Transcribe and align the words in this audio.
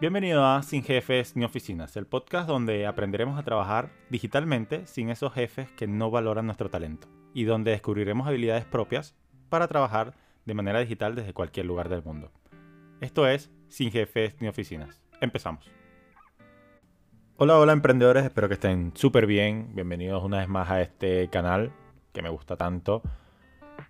Bienvenido 0.00 0.44
a 0.44 0.60
Sin 0.64 0.82
Jefes 0.82 1.36
ni 1.36 1.44
Oficinas, 1.44 1.96
el 1.96 2.04
podcast 2.04 2.48
donde 2.48 2.84
aprenderemos 2.84 3.38
a 3.38 3.44
trabajar 3.44 3.90
digitalmente 4.10 4.88
sin 4.88 5.08
esos 5.08 5.32
jefes 5.32 5.70
que 5.70 5.86
no 5.86 6.10
valoran 6.10 6.46
nuestro 6.46 6.68
talento 6.68 7.06
y 7.32 7.44
donde 7.44 7.70
descubriremos 7.70 8.26
habilidades 8.26 8.64
propias 8.64 9.14
para 9.48 9.68
trabajar 9.68 10.14
de 10.46 10.54
manera 10.54 10.80
digital 10.80 11.14
desde 11.14 11.32
cualquier 11.32 11.66
lugar 11.66 11.88
del 11.88 12.02
mundo. 12.02 12.32
Esto 13.00 13.28
es 13.28 13.52
Sin 13.68 13.92
Jefes 13.92 14.34
ni 14.40 14.48
Oficinas. 14.48 15.00
Empezamos. 15.20 15.70
Hola, 17.36 17.56
hola 17.56 17.72
emprendedores, 17.72 18.24
espero 18.24 18.48
que 18.48 18.54
estén 18.54 18.90
súper 18.96 19.26
bien. 19.26 19.76
Bienvenidos 19.76 20.24
una 20.24 20.38
vez 20.38 20.48
más 20.48 20.70
a 20.70 20.82
este 20.82 21.28
canal 21.28 21.72
que 22.12 22.20
me 22.20 22.30
gusta 22.30 22.56
tanto, 22.56 23.00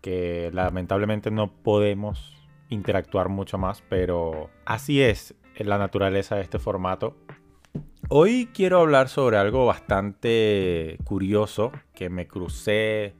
que 0.02 0.50
lamentablemente 0.52 1.30
no 1.30 1.50
podemos 1.50 2.46
interactuar 2.68 3.30
mucho 3.30 3.56
más, 3.56 3.82
pero 3.88 4.50
así 4.66 5.00
es 5.00 5.34
la 5.58 5.78
naturaleza 5.78 6.36
de 6.36 6.42
este 6.42 6.58
formato. 6.58 7.16
Hoy 8.08 8.50
quiero 8.52 8.80
hablar 8.80 9.08
sobre 9.08 9.36
algo 9.36 9.66
bastante 9.66 10.98
curioso 11.04 11.72
que 11.94 12.10
me 12.10 12.26
crucé 12.26 13.14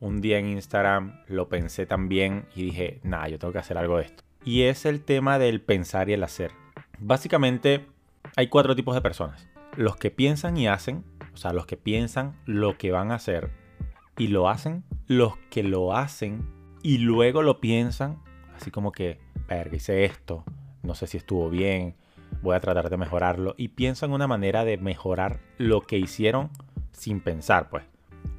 un 0.00 0.20
día 0.20 0.38
en 0.38 0.46
Instagram, 0.48 1.20
lo 1.26 1.48
pensé 1.48 1.86
también 1.86 2.46
y 2.54 2.62
dije, 2.64 3.00
nada, 3.02 3.28
yo 3.28 3.38
tengo 3.38 3.52
que 3.52 3.58
hacer 3.58 3.78
algo 3.78 3.98
de 3.98 4.04
esto. 4.04 4.24
Y 4.44 4.62
es 4.62 4.86
el 4.86 5.04
tema 5.04 5.38
del 5.38 5.60
pensar 5.60 6.08
y 6.08 6.14
el 6.14 6.22
hacer. 6.22 6.52
Básicamente 6.98 7.86
hay 8.36 8.48
cuatro 8.48 8.74
tipos 8.74 8.94
de 8.94 9.00
personas. 9.00 9.48
Los 9.76 9.96
que 9.96 10.10
piensan 10.10 10.56
y 10.56 10.68
hacen, 10.68 11.04
o 11.32 11.36
sea, 11.36 11.52
los 11.52 11.66
que 11.66 11.76
piensan 11.76 12.36
lo 12.46 12.78
que 12.78 12.90
van 12.90 13.12
a 13.12 13.16
hacer 13.16 13.50
y 14.16 14.28
lo 14.28 14.48
hacen. 14.48 14.84
Los 15.06 15.36
que 15.50 15.62
lo 15.62 15.96
hacen 15.96 16.44
y 16.82 16.98
luego 16.98 17.42
lo 17.42 17.60
piensan, 17.60 18.22
así 18.56 18.70
como 18.70 18.92
que, 18.92 19.18
verga, 19.48 19.76
hice 19.76 20.04
esto, 20.04 20.44
no 20.88 20.94
sé 20.94 21.06
si 21.06 21.18
estuvo 21.18 21.50
bien, 21.50 21.94
voy 22.42 22.56
a 22.56 22.60
tratar 22.60 22.88
de 22.88 22.96
mejorarlo 22.96 23.54
y 23.58 23.68
piensan 23.68 24.12
una 24.12 24.26
manera 24.26 24.64
de 24.64 24.78
mejorar 24.78 25.38
lo 25.58 25.82
que 25.82 25.98
hicieron 25.98 26.50
sin 26.92 27.20
pensar, 27.20 27.68
pues. 27.68 27.84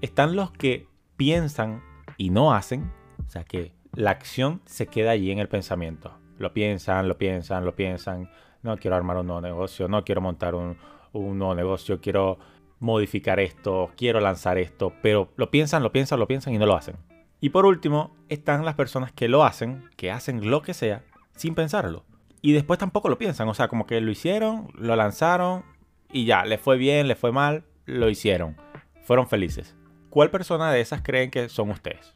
Están 0.02 0.36
los 0.36 0.52
que 0.52 0.88
piensan 1.16 1.84
y 2.18 2.32
no 2.32 2.54
hacen, 2.54 2.92
o 3.26 3.30
sea 3.30 3.44
que 3.44 3.72
la 3.94 4.10
acción 4.12 4.62
se 4.66 4.88
queda 4.88 5.12
allí 5.12 5.32
en 5.32 5.38
el 5.38 5.48
pensamiento. 5.48 6.18
Lo 6.40 6.52
piensan, 6.54 7.08
lo 7.08 7.18
piensan, 7.18 7.66
lo 7.66 7.76
piensan. 7.76 8.32
No 8.64 8.78
quiero 8.78 8.96
armar 8.98 9.18
un 9.18 9.28
nuevo 9.28 9.42
negocio, 9.42 9.88
no 9.88 10.04
quiero 10.04 10.22
montar 10.22 10.56
un, 10.56 10.78
un 11.14 11.38
nuevo 11.38 11.54
negocio, 11.54 12.02
quiero 12.02 12.40
modificar 12.80 13.40
esto, 13.40 13.92
quiero 13.96 14.20
lanzar 14.20 14.58
esto, 14.58 14.92
pero 15.04 15.30
lo 15.36 15.52
piensan, 15.52 15.84
lo 15.84 15.92
piensan, 15.92 16.20
lo 16.20 16.28
piensan 16.28 16.54
y 16.54 16.58
no 16.58 16.66
lo 16.66 16.76
hacen. 16.76 16.96
Y 17.42 17.50
por 17.50 17.66
último, 17.66 18.16
están 18.28 18.66
las 18.66 18.76
personas 18.76 19.12
que 19.12 19.28
lo 19.28 19.44
hacen, 19.44 19.88
que 19.96 20.12
hacen 20.12 20.50
lo 20.50 20.62
que 20.62 20.74
sea, 20.74 21.04
sin 21.36 21.56
pensarlo 21.56 22.09
y 22.42 22.54
después 22.54 22.80
tampoco 22.80 23.10
lo 23.10 23.18
piensan. 23.18 23.48
O 23.50 23.54
sea, 23.54 23.68
como 23.68 23.86
que 23.86 24.02
lo 24.02 24.12
hicieron, 24.12 24.70
lo 24.76 24.96
lanzaron 24.96 25.64
y 26.12 26.26
ya, 26.26 26.46
le 26.46 26.58
fue 26.58 26.78
bien, 26.78 27.08
le 27.08 27.16
fue 27.16 27.32
mal, 27.32 27.64
lo 27.86 28.10
hicieron. 28.10 28.56
Fueron 29.04 29.28
felices. 29.28 29.76
¿Cuál 30.10 30.32
persona 30.32 30.72
de 30.72 30.82
esas 30.82 31.02
creen 31.02 31.32
que 31.32 31.50
son 31.50 31.70
ustedes? 31.70 32.16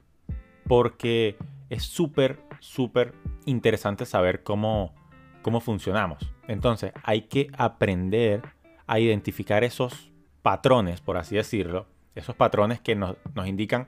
Porque 0.68 1.38
es 1.70 1.84
súper, 1.84 2.40
súper 2.60 3.14
interesante 3.46 4.06
saber 4.06 4.44
cómo, 4.44 4.94
cómo 5.42 5.60
funcionamos. 5.60 6.32
Entonces, 6.48 6.92
hay 7.04 7.24
que 7.24 7.50
aprender 7.58 8.42
a 8.88 9.00
identificar 9.00 9.64
esos 9.64 10.12
patrones, 10.42 11.02
por 11.02 11.18
así 11.18 11.36
decirlo. 11.36 11.88
Esos 12.16 12.36
patrones 12.36 12.80
que 12.80 12.96
nos, 12.96 13.16
nos 13.34 13.48
indican, 13.48 13.88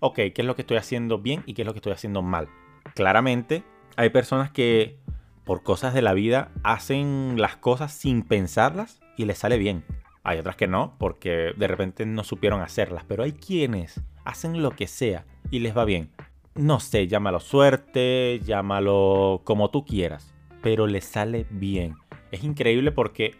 ok, 0.00 0.14
qué 0.14 0.34
es 0.36 0.44
lo 0.44 0.54
que 0.54 0.62
estoy 0.62 0.76
haciendo 0.76 1.18
bien 1.18 1.42
y 1.46 1.54
qué 1.54 1.62
es 1.62 1.66
lo 1.66 1.72
que 1.72 1.78
estoy 1.78 1.92
haciendo 1.92 2.22
mal. 2.22 2.48
Claramente, 2.94 3.64
hay 3.96 4.10
personas 4.10 4.50
que 4.50 4.98
por 5.46 5.62
cosas 5.62 5.94
de 5.94 6.02
la 6.02 6.12
vida, 6.12 6.50
hacen 6.64 7.40
las 7.40 7.56
cosas 7.56 7.92
sin 7.92 8.22
pensarlas 8.22 9.00
y 9.16 9.24
les 9.24 9.38
sale 9.38 9.56
bien. 9.56 9.84
Hay 10.24 10.38
otras 10.38 10.56
que 10.56 10.66
no, 10.66 10.96
porque 10.98 11.54
de 11.56 11.68
repente 11.68 12.04
no 12.04 12.24
supieron 12.24 12.60
hacerlas, 12.60 13.04
pero 13.06 13.22
hay 13.22 13.32
quienes 13.32 14.02
hacen 14.24 14.60
lo 14.60 14.72
que 14.72 14.88
sea 14.88 15.24
y 15.52 15.60
les 15.60 15.74
va 15.74 15.84
bien. 15.84 16.10
No 16.56 16.80
sé, 16.80 17.06
llámalo 17.06 17.38
suerte, 17.38 18.40
llámalo 18.44 19.42
como 19.44 19.70
tú 19.70 19.84
quieras, 19.84 20.34
pero 20.62 20.88
les 20.88 21.04
sale 21.04 21.46
bien. 21.48 21.94
Es 22.32 22.42
increíble 22.42 22.90
porque 22.90 23.36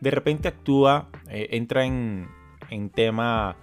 de 0.00 0.10
repente 0.10 0.48
actúa, 0.48 1.10
eh, 1.28 1.48
entra 1.50 1.84
en, 1.84 2.30
en 2.70 2.88
tema 2.88 3.56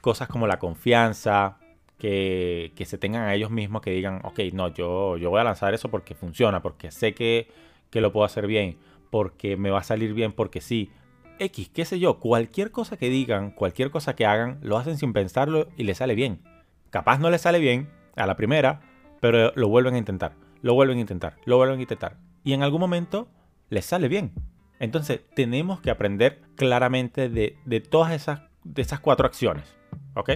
cosas 0.00 0.28
como 0.28 0.46
la 0.46 0.60
confianza, 0.60 1.58
que, 2.04 2.84
se 2.84 2.98
tengan 2.98 3.22
a 3.22 3.34
ellos 3.34 3.50
mismos 3.50 3.80
que 3.80 3.90
digan, 3.90 4.20
ok, 4.24 4.38
no, 4.52 4.68
yo, 4.68 5.16
yo 5.16 5.30
voy 5.30 5.40
a 5.40 5.44
lanzar 5.44 5.72
eso 5.72 5.90
porque 5.90 6.14
funciona, 6.14 6.60
porque 6.60 6.90
sé 6.90 7.14
que, 7.14 7.48
que 7.90 8.02
lo 8.02 8.12
puedo 8.12 8.26
hacer 8.26 8.46
bien, 8.46 8.76
porque 9.10 9.56
me 9.56 9.70
va 9.70 9.78
a 9.78 9.84
salir 9.84 10.12
bien, 10.12 10.32
porque 10.32 10.60
sí. 10.60 10.90
X, 11.38 11.70
qué 11.70 11.84
sé 11.84 11.98
yo, 11.98 12.20
cualquier 12.20 12.70
cosa 12.70 12.96
que 12.96 13.08
digan, 13.08 13.50
cualquier 13.50 13.90
cosa 13.90 14.14
que 14.14 14.26
hagan, 14.26 14.58
lo 14.62 14.76
hacen 14.76 14.98
sin 14.98 15.12
pensarlo 15.12 15.68
y 15.76 15.84
les 15.84 15.98
sale 15.98 16.14
bien. 16.14 16.42
Capaz 16.90 17.18
no 17.18 17.30
les 17.30 17.40
sale 17.40 17.58
bien 17.58 17.88
a 18.16 18.26
la 18.26 18.36
primera, 18.36 18.82
pero 19.20 19.52
lo 19.56 19.68
vuelven 19.68 19.94
a 19.94 19.98
intentar, 19.98 20.34
lo 20.60 20.74
vuelven 20.74 20.98
a 20.98 21.00
intentar, 21.00 21.36
lo 21.46 21.56
vuelven 21.56 21.78
a 21.78 21.82
intentar. 21.82 22.18
Y 22.44 22.52
en 22.52 22.62
algún 22.62 22.80
momento 22.80 23.28
les 23.70 23.86
sale 23.86 24.08
bien. 24.08 24.32
Entonces 24.78 25.20
tenemos 25.34 25.80
que 25.80 25.90
aprender 25.90 26.42
claramente 26.54 27.28
de, 27.30 27.56
de 27.64 27.80
todas 27.80 28.12
esas, 28.12 28.42
de 28.62 28.82
esas 28.82 29.00
cuatro 29.00 29.26
acciones. 29.26 29.74
¿Ok? 30.14 30.30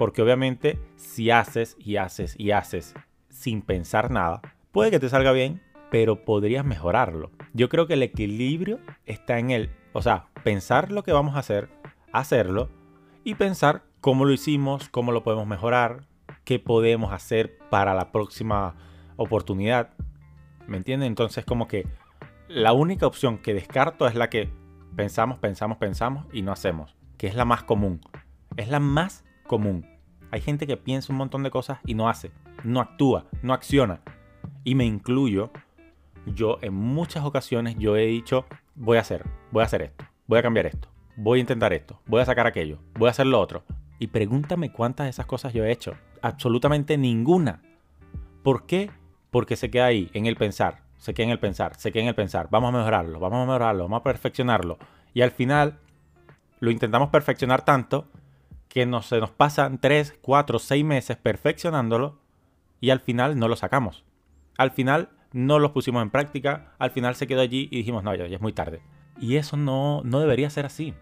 Porque 0.00 0.22
obviamente 0.22 0.80
si 0.96 1.30
haces 1.30 1.76
y 1.78 1.96
haces 1.96 2.34
y 2.38 2.52
haces 2.52 2.94
sin 3.28 3.60
pensar 3.60 4.10
nada, 4.10 4.40
puede 4.72 4.90
que 4.90 4.98
te 4.98 5.10
salga 5.10 5.30
bien, 5.30 5.60
pero 5.90 6.24
podrías 6.24 6.64
mejorarlo. 6.64 7.30
Yo 7.52 7.68
creo 7.68 7.86
que 7.86 7.92
el 7.92 8.02
equilibrio 8.02 8.78
está 9.04 9.38
en 9.38 9.50
el, 9.50 9.68
o 9.92 10.00
sea, 10.00 10.28
pensar 10.42 10.90
lo 10.90 11.02
que 11.02 11.12
vamos 11.12 11.36
a 11.36 11.40
hacer, 11.40 11.68
hacerlo 12.14 12.70
y 13.24 13.34
pensar 13.34 13.82
cómo 14.00 14.24
lo 14.24 14.32
hicimos, 14.32 14.88
cómo 14.88 15.12
lo 15.12 15.22
podemos 15.22 15.46
mejorar, 15.46 16.06
qué 16.44 16.58
podemos 16.58 17.12
hacer 17.12 17.58
para 17.68 17.92
la 17.92 18.10
próxima 18.10 18.76
oportunidad. 19.16 19.90
¿Me 20.66 20.78
entienden? 20.78 21.08
Entonces 21.08 21.44
como 21.44 21.68
que 21.68 21.86
la 22.48 22.72
única 22.72 23.06
opción 23.06 23.36
que 23.36 23.52
descarto 23.52 24.06
es 24.06 24.14
la 24.14 24.30
que 24.30 24.48
pensamos, 24.96 25.38
pensamos, 25.38 25.76
pensamos 25.76 26.24
y 26.32 26.40
no 26.40 26.52
hacemos, 26.52 26.96
que 27.18 27.26
es 27.26 27.34
la 27.34 27.44
más 27.44 27.64
común. 27.64 28.00
Es 28.56 28.68
la 28.70 28.80
más 28.80 29.26
común. 29.50 29.84
Hay 30.30 30.40
gente 30.40 30.64
que 30.64 30.76
piensa 30.76 31.12
un 31.12 31.18
montón 31.18 31.42
de 31.42 31.50
cosas 31.50 31.80
y 31.84 31.94
no 31.94 32.08
hace, 32.08 32.30
no 32.62 32.80
actúa, 32.80 33.26
no 33.42 33.52
acciona. 33.52 34.00
Y 34.62 34.76
me 34.76 34.84
incluyo, 34.84 35.50
yo 36.24 36.58
en 36.62 36.72
muchas 36.72 37.24
ocasiones 37.24 37.74
yo 37.76 37.96
he 37.96 38.06
dicho, 38.06 38.46
voy 38.76 38.98
a 38.98 39.00
hacer, 39.00 39.24
voy 39.50 39.62
a 39.62 39.66
hacer 39.66 39.82
esto, 39.82 40.04
voy 40.28 40.38
a 40.38 40.42
cambiar 40.42 40.66
esto, 40.66 40.86
voy 41.16 41.38
a 41.38 41.40
intentar 41.40 41.72
esto, 41.72 42.00
voy 42.06 42.20
a 42.20 42.26
sacar 42.26 42.46
aquello, 42.46 42.78
voy 42.94 43.08
a 43.08 43.10
hacer 43.10 43.26
lo 43.26 43.40
otro. 43.40 43.64
Y 43.98 44.06
pregúntame 44.06 44.70
cuántas 44.70 45.06
de 45.06 45.10
esas 45.10 45.26
cosas 45.26 45.52
yo 45.52 45.64
he 45.64 45.72
hecho. 45.72 45.94
Absolutamente 46.22 46.96
ninguna. 46.96 47.60
¿Por 48.44 48.66
qué? 48.66 48.88
Porque 49.32 49.56
se 49.56 49.68
queda 49.68 49.86
ahí, 49.86 50.10
en 50.14 50.26
el 50.26 50.36
pensar, 50.36 50.84
se 50.96 51.12
queda 51.12 51.26
en 51.26 51.32
el 51.32 51.40
pensar, 51.40 51.74
se 51.74 51.90
queda 51.90 52.04
en 52.04 52.08
el 52.08 52.14
pensar. 52.14 52.46
Vamos 52.52 52.72
a 52.72 52.78
mejorarlo, 52.78 53.18
vamos 53.18 53.42
a 53.42 53.46
mejorarlo, 53.46 53.82
vamos 53.82 54.00
a 54.00 54.04
perfeccionarlo. 54.04 54.78
Y 55.12 55.22
al 55.22 55.32
final 55.32 55.80
lo 56.60 56.70
intentamos 56.70 57.08
perfeccionar 57.08 57.64
tanto 57.64 58.06
que 58.70 58.86
no, 58.86 59.02
se 59.02 59.18
nos 59.18 59.32
pasan 59.32 59.80
3, 59.80 60.18
4, 60.22 60.58
6 60.58 60.84
meses 60.84 61.16
perfeccionándolo 61.16 62.20
y 62.80 62.90
al 62.90 63.00
final 63.00 63.38
no 63.38 63.48
lo 63.48 63.56
sacamos. 63.56 64.04
Al 64.56 64.70
final 64.70 65.10
no 65.32 65.58
lo 65.58 65.72
pusimos 65.72 66.02
en 66.02 66.10
práctica, 66.10 66.72
al 66.78 66.92
final 66.92 67.16
se 67.16 67.26
quedó 67.26 67.40
allí 67.40 67.68
y 67.70 67.78
dijimos, 67.78 68.04
no, 68.04 68.14
ya, 68.14 68.24
es 68.24 68.40
muy 68.40 68.52
tarde. 68.52 68.80
Y 69.20 69.36
eso 69.36 69.56
no, 69.56 70.02
no 70.04 70.20
debería 70.20 70.48
ser 70.50 70.66
así. 70.66 70.94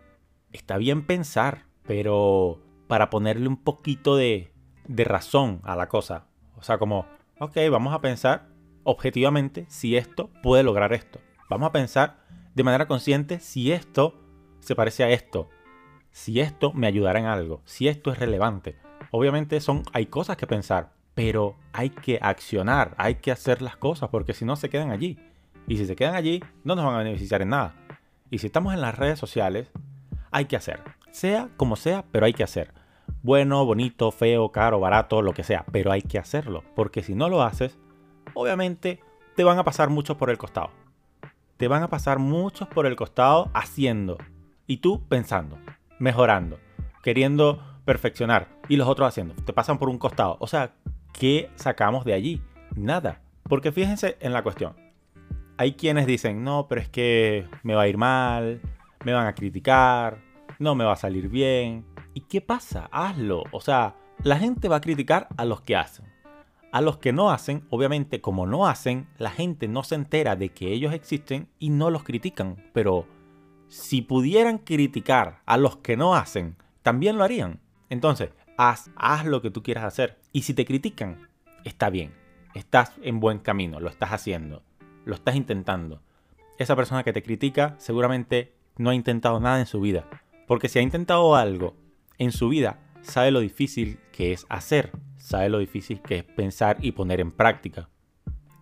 Está 0.51 0.79
bien 0.79 1.07
pensar, 1.07 1.67
pero 1.87 2.59
para 2.89 3.11
ponerle 3.11 3.49
un 3.49 3.59
poquito 3.59 4.17
de, 4.17 4.51
de 4.87 5.05
razón 5.05 5.61
a 5.63 5.77
la 5.77 5.89
cosa. 5.89 6.27
O 6.57 6.63
sea, 6.63 6.79
como, 6.79 7.07
ok, 7.39 7.57
vamos 7.71 7.93
a 7.93 8.01
pensar 8.01 8.49
objetivamente 8.83 9.67
si 9.69 9.95
esto 9.95 10.31
puede 10.43 10.63
lograr 10.63 10.95
esto. 10.95 11.21
Vamos 11.51 11.69
a 11.69 11.73
pensar 11.73 12.25
de 12.55 12.65
manera 12.65 12.89
consciente 12.89 13.41
si 13.41 13.73
esto 13.73 14.19
se 14.61 14.75
parece 14.75 15.05
a 15.05 15.11
esto 15.11 15.51
si 16.11 16.41
esto 16.41 16.73
me 16.73 16.87
ayudará 16.87 17.19
en 17.19 17.27
algo, 17.27 17.63
si 17.65 17.89
esto 17.89 18.13
es 18.13 18.19
relevante. 18.19 18.77
Obviamente 19.11 19.61
son, 19.61 19.83
hay 19.93 20.07
cosas 20.07 20.37
que 20.37 20.47
pensar, 20.47 20.91
pero 21.15 21.57
hay 21.73 21.91
que 21.91 22.19
accionar, 22.23 22.95
hay 22.99 23.17
que 23.17 23.33
hacer 23.33 23.63
las 23.63 23.77
cosas, 23.77 24.09
porque 24.11 24.35
si 24.35 24.45
no 24.45 24.57
se 24.57 24.69
quedan 24.69 24.91
allí. 24.91 25.19
Y 25.67 25.77
si 25.77 25.87
se 25.87 25.97
quedan 25.97 26.15
allí, 26.15 26.43
no 26.65 26.75
nos 26.75 26.85
van 26.85 26.95
a 26.95 26.99
beneficiar 26.99 27.43
en 27.43 27.51
nada. 27.51 27.75
Y 28.31 28.39
si 28.39 28.47
estamos 28.47 28.75
en 28.75 28.81
las 28.81 28.97
redes 28.97 29.19
sociales, 29.19 29.71
hay 30.31 30.47
que 30.47 30.57
hacer. 30.57 30.81
Sea 31.11 31.49
como 31.57 31.77
sea, 31.77 32.05
pero 32.11 32.27
hay 32.27 32.33
que 32.33 32.45
hacer. 32.45 32.73
Bueno, 33.23 33.65
bonito, 33.65 34.11
feo, 34.11 34.51
caro, 34.53 34.81
barato, 34.81 35.23
lo 35.23 35.35
que 35.35 35.43
sea, 35.43 35.65
pero 35.73 35.93
hay 35.93 36.03
que 36.03 36.19
hacerlo. 36.19 36.63
Porque 36.75 37.03
si 37.03 37.15
no 37.15 37.29
lo 37.29 37.43
haces, 37.43 37.79
obviamente 38.35 39.01
te 39.35 39.45
van 39.45 39.59
a 39.59 39.65
pasar 39.65 39.89
muchos 39.89 40.17
por 40.17 40.31
el 40.31 40.39
costado. 40.39 40.71
Te 41.57 41.69
van 41.69 41.83
a 41.83 41.89
pasar 41.89 42.19
muchos 42.19 42.69
por 42.69 42.87
el 42.87 42.97
costado 42.97 43.51
haciendo. 43.55 44.19
Y 44.67 44.79
tú 44.79 45.03
pensando 45.09 45.59
mejorando, 45.99 46.59
queriendo 47.03 47.63
perfeccionar 47.85 48.49
y 48.69 48.77
los 48.77 48.89
otros 48.89 49.09
haciendo. 49.09 49.35
Te 49.45 49.53
pasan 49.53 49.79
por 49.79 49.89
un 49.89 49.99
costado. 49.99 50.37
O 50.41 50.47
sea, 50.47 50.73
¿qué 51.13 51.51
sacamos 51.57 52.05
de 52.05 52.15
allí? 52.15 52.43
Nada. 52.77 53.23
Porque 53.49 53.73
fíjense 53.73 54.17
en 54.21 54.33
la 54.33 54.43
cuestión. 54.43 54.77
hay 55.57 55.73
quienes 55.73 56.07
dicen, 56.07 56.45
no, 56.45 56.67
pero 56.69 56.81
es 56.81 56.89
que 56.89 57.47
me 57.65 57.75
va 57.75 57.83
a 57.83 57.89
ir 57.89 57.97
mal, 57.97 58.61
me 59.05 59.13
van 59.13 59.27
a 59.27 59.35
criticar, 59.35 60.19
no 60.59 60.75
me 60.75 60.85
va 60.85 60.93
a 60.93 60.97
salir 60.97 61.29
bien. 61.29 61.85
¿Y 62.15 62.21
qué 62.23 62.41
pasa? 62.41 62.89
Hazlo. 62.93 63.45
O 63.51 63.61
sea, 63.61 63.97
la 64.23 64.39
gente 64.39 64.69
va 64.69 64.77
a 64.77 64.81
criticar 64.81 65.29
a 65.37 65.45
los 65.45 65.63
que 65.63 65.77
hacen. 65.77 66.07
A 66.71 66.81
los 66.81 66.99
que 66.99 67.13
no 67.13 67.31
hacen, 67.31 67.65
obviamente 67.71 68.21
como 68.21 68.47
no 68.47 68.67
hacen, 68.67 69.09
la 69.17 69.31
gente 69.31 69.67
no 69.67 69.83
se 69.83 69.95
entera 69.95 70.37
de 70.37 70.51
que 70.51 70.73
ellos 70.73 70.93
existen 70.93 71.49
y 71.59 71.71
no 71.71 71.91
los 71.91 72.05
critican. 72.05 72.57
Pero 72.73 73.07
si 73.69 74.03
pudieran 74.03 74.59
criticar 74.59 75.43
a 75.47 75.57
los 75.57 75.77
que 75.77 75.97
no 75.97 76.15
hacen, 76.15 76.57
también 76.83 77.17
lo 77.17 77.25
harían. 77.25 77.61
Entonces, 77.91 78.31
haz, 78.57 78.91
haz 78.97 79.25
lo 79.25 79.43
que 79.43 79.51
tú 79.51 79.63
quieras 79.63 79.85
hacer. 79.85 80.19
Y 80.33 80.43
si 80.43 80.55
te 80.55 80.65
critican, 80.65 81.29
está 81.65 81.91
bien. 81.91 82.13
Estás 82.55 82.93
en 83.03 83.21
buen 83.21 83.39
camino, 83.39 83.79
lo 83.79 83.89
estás 83.89 84.13
haciendo, 84.13 84.63
lo 85.05 85.15
estás 85.15 85.37
intentando. 85.37 86.03
Esa 86.59 86.75
persona 86.75 87.05
que 87.05 87.13
te 87.13 87.23
critica 87.23 87.77
seguramente 87.79 88.55
no 88.79 88.91
ha 88.91 88.95
intentado 88.95 89.39
nada 89.39 89.61
en 89.61 89.67
su 89.67 89.81
vida. 89.81 90.09
Porque 90.47 90.69
si 90.69 90.79
ha 90.79 90.83
intentado 90.83 91.37
algo 91.37 91.77
en 92.17 92.33
su 92.33 92.49
vida, 92.49 92.81
sabe 93.03 93.31
lo 93.31 93.41
difícil 93.41 94.01
que 94.13 94.33
es 94.33 94.47
hacer, 94.49 94.93
sabe 95.19 95.51
lo 95.51 95.59
difícil 95.59 96.01
que 96.01 96.19
es 96.19 96.25
pensar 96.25 96.79
y 96.81 96.93
poner 96.93 97.21
en 97.21 97.31
práctica. 97.31 97.89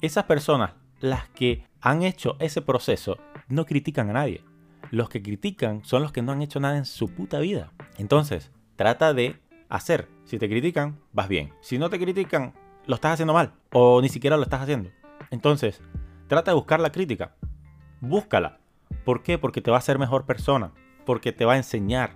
Esas 0.01 0.25
personas, 0.25 0.73
las 1.01 1.29
que 1.29 1.65
han 1.81 2.03
hecho 2.03 2.37
ese 2.41 2.61
proceso, 2.61 3.19
no 3.49 3.65
critican 3.65 4.11
a 4.11 4.15
nadie. 4.15 4.45
Los 4.91 5.09
que 5.09 5.23
critican 5.23 5.85
son 5.85 6.03
los 6.03 6.13
que 6.13 6.23
no 6.23 6.33
han 6.33 6.43
hecho 6.43 6.61
nada 6.61 6.77
en 6.77 6.85
su 6.85 7.09
puta 7.09 7.39
vida. 7.39 7.73
Entonces, 7.99 8.53
trata 8.77 9.15
de 9.15 9.41
hacer. 9.69 10.09
Si 10.25 10.39
te 10.39 10.49
critican, 10.49 10.99
vas 11.13 11.29
bien. 11.29 11.53
Si 11.61 11.79
no 11.79 11.91
te 11.91 11.99
critican, 11.99 12.55
lo 12.87 12.95
estás 12.95 13.15
haciendo 13.15 13.35
mal. 13.35 13.53
O 13.73 14.01
ni 14.01 14.09
siquiera 14.09 14.37
lo 14.37 14.45
estás 14.45 14.63
haciendo. 14.63 14.91
Entonces, 15.31 15.81
trata 16.29 16.53
de 16.53 16.57
buscar 16.57 16.81
la 16.81 16.93
crítica. 16.93 17.35
Búscala. 18.01 18.59
¿Por 19.05 19.23
qué? 19.23 19.39
Porque 19.39 19.61
te 19.61 19.71
va 19.71 19.77
a 19.77 19.81
hacer 19.81 19.99
mejor 19.99 20.25
persona. 20.25 20.73
Porque 21.05 21.33
te 21.33 21.45
va 21.45 21.55
a 21.55 21.59
enseñar. 21.59 22.15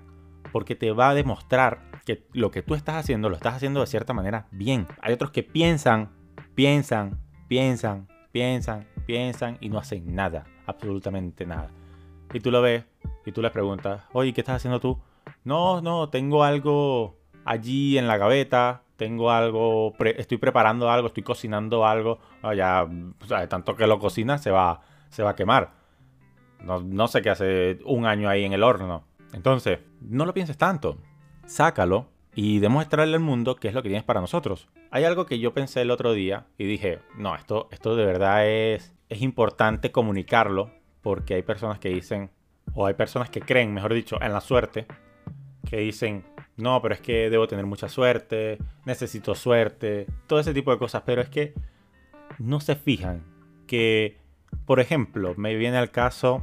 Porque 0.52 0.74
te 0.74 0.92
va 0.92 1.10
a 1.10 1.14
demostrar 1.14 1.90
que 2.04 2.26
lo 2.32 2.50
que 2.50 2.62
tú 2.62 2.74
estás 2.74 2.96
haciendo 2.96 3.28
lo 3.28 3.36
estás 3.36 3.54
haciendo 3.54 3.80
de 3.80 3.86
cierta 3.86 4.12
manera 4.12 4.46
bien. 4.50 4.86
Hay 5.00 5.12
otros 5.12 5.30
que 5.30 5.42
piensan, 5.42 6.10
piensan, 6.54 7.20
piensan, 7.48 8.08
piensan, 8.32 8.86
piensan 9.06 9.58
y 9.60 9.68
no 9.68 9.78
hacen 9.78 10.14
nada. 10.14 10.44
Absolutamente 10.66 11.46
nada. 11.46 11.70
Y 12.32 12.40
tú 12.40 12.50
lo 12.50 12.62
ves 12.62 12.84
y 13.26 13.32
tú 13.32 13.42
le 13.42 13.50
preguntas, 13.50 14.02
oye, 14.12 14.32
¿qué 14.32 14.40
estás 14.40 14.56
haciendo 14.56 14.80
tú? 14.80 14.98
No, 15.44 15.80
no, 15.80 16.08
tengo 16.10 16.44
algo 16.44 17.16
allí 17.44 17.98
en 17.98 18.06
la 18.06 18.18
gaveta, 18.18 18.82
tengo 18.96 19.30
algo, 19.30 19.94
estoy 19.98 20.38
preparando 20.38 20.90
algo, 20.90 21.08
estoy 21.08 21.22
cocinando 21.22 21.86
algo, 21.86 22.18
ah, 22.42 22.54
ya, 22.54 22.86
tanto 23.48 23.74
que 23.74 23.86
lo 23.86 23.98
cocinas 23.98 24.42
se 24.42 24.50
va, 24.50 24.82
se 25.08 25.22
va 25.22 25.30
a 25.30 25.34
quemar. 25.34 25.72
No, 26.62 26.80
no 26.80 27.08
sé 27.08 27.22
qué 27.22 27.30
hace 27.30 27.78
un 27.84 28.06
año 28.06 28.28
ahí 28.28 28.44
en 28.44 28.52
el 28.52 28.62
horno. 28.62 29.04
Entonces, 29.32 29.78
no 30.00 30.26
lo 30.26 30.34
pienses 30.34 30.58
tanto. 30.58 30.98
Sácalo 31.46 32.08
y 32.34 32.58
demuéstrale 32.58 33.14
al 33.14 33.20
mundo 33.20 33.56
qué 33.56 33.68
es 33.68 33.74
lo 33.74 33.82
que 33.82 33.88
tienes 33.88 34.04
para 34.04 34.20
nosotros. 34.20 34.68
Hay 34.90 35.04
algo 35.04 35.26
que 35.26 35.38
yo 35.38 35.54
pensé 35.54 35.80
el 35.80 35.90
otro 35.90 36.12
día 36.12 36.46
y 36.58 36.64
dije, 36.64 37.00
no, 37.16 37.34
esto, 37.34 37.68
esto 37.70 37.96
de 37.96 38.04
verdad 38.04 38.46
es, 38.46 38.94
es 39.08 39.22
importante 39.22 39.90
comunicarlo 39.90 40.70
porque 41.02 41.34
hay 41.34 41.42
personas 41.42 41.78
que 41.78 41.88
dicen, 41.88 42.30
o 42.74 42.86
hay 42.86 42.94
personas 42.94 43.30
que 43.30 43.40
creen, 43.40 43.74
mejor 43.74 43.94
dicho, 43.94 44.20
en 44.20 44.32
la 44.32 44.40
suerte, 44.40 44.86
que 45.68 45.78
dicen, 45.78 46.24
no, 46.56 46.80
pero 46.82 46.94
es 46.94 47.00
que 47.00 47.30
debo 47.30 47.48
tener 47.48 47.66
mucha 47.66 47.88
suerte, 47.88 48.58
necesito 48.84 49.34
suerte, 49.34 50.06
todo 50.26 50.40
ese 50.40 50.54
tipo 50.54 50.70
de 50.70 50.78
cosas, 50.78 51.02
pero 51.04 51.22
es 51.22 51.28
que 51.28 51.54
no 52.38 52.60
se 52.60 52.76
fijan 52.76 53.24
que, 53.66 54.18
por 54.66 54.80
ejemplo, 54.80 55.34
me 55.36 55.54
viene 55.54 55.78
al 55.78 55.90
caso 55.90 56.42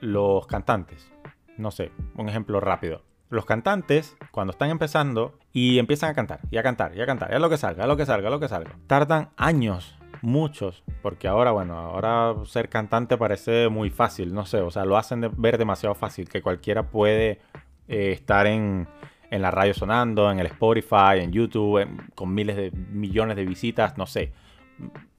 los 0.00 0.46
cantantes. 0.46 1.10
No 1.56 1.70
sé, 1.70 1.92
un 2.16 2.28
ejemplo 2.28 2.60
rápido. 2.60 3.04
Los 3.28 3.46
cantantes, 3.46 4.16
cuando 4.30 4.50
están 4.50 4.70
empezando 4.70 5.38
y 5.52 5.78
empiezan 5.78 6.10
a 6.10 6.14
cantar, 6.14 6.40
y 6.50 6.58
a 6.58 6.62
cantar, 6.62 6.96
y 6.96 7.00
a 7.00 7.06
cantar, 7.06 7.34
a 7.34 7.38
lo 7.38 7.48
que 7.48 7.56
salga, 7.56 7.84
a 7.84 7.86
lo 7.86 7.96
que 7.96 8.04
salga, 8.04 8.28
a 8.28 8.30
lo 8.30 8.40
que 8.40 8.48
salga, 8.48 8.72
tardan 8.86 9.30
años 9.36 9.98
muchos, 10.22 10.82
porque 11.02 11.28
ahora, 11.28 11.50
bueno, 11.50 11.76
ahora 11.76 12.34
ser 12.46 12.68
cantante 12.68 13.18
parece 13.18 13.68
muy 13.68 13.90
fácil, 13.90 14.32
no 14.32 14.46
sé, 14.46 14.60
o 14.60 14.70
sea, 14.70 14.84
lo 14.84 14.96
hacen 14.96 15.28
ver 15.36 15.58
demasiado 15.58 15.94
fácil, 15.94 16.28
que 16.28 16.40
cualquiera 16.40 16.84
puede 16.88 17.40
eh, 17.88 18.12
estar 18.12 18.46
en, 18.46 18.88
en, 19.30 19.42
la 19.42 19.50
radio 19.50 19.74
sonando, 19.74 20.30
en 20.30 20.38
el 20.38 20.46
Spotify, 20.46 21.18
en 21.18 21.32
YouTube, 21.32 21.86
con 22.14 22.32
miles 22.32 22.56
de 22.56 22.70
millones 22.70 23.36
de 23.36 23.44
visitas, 23.44 23.98
no 23.98 24.06
sé, 24.06 24.32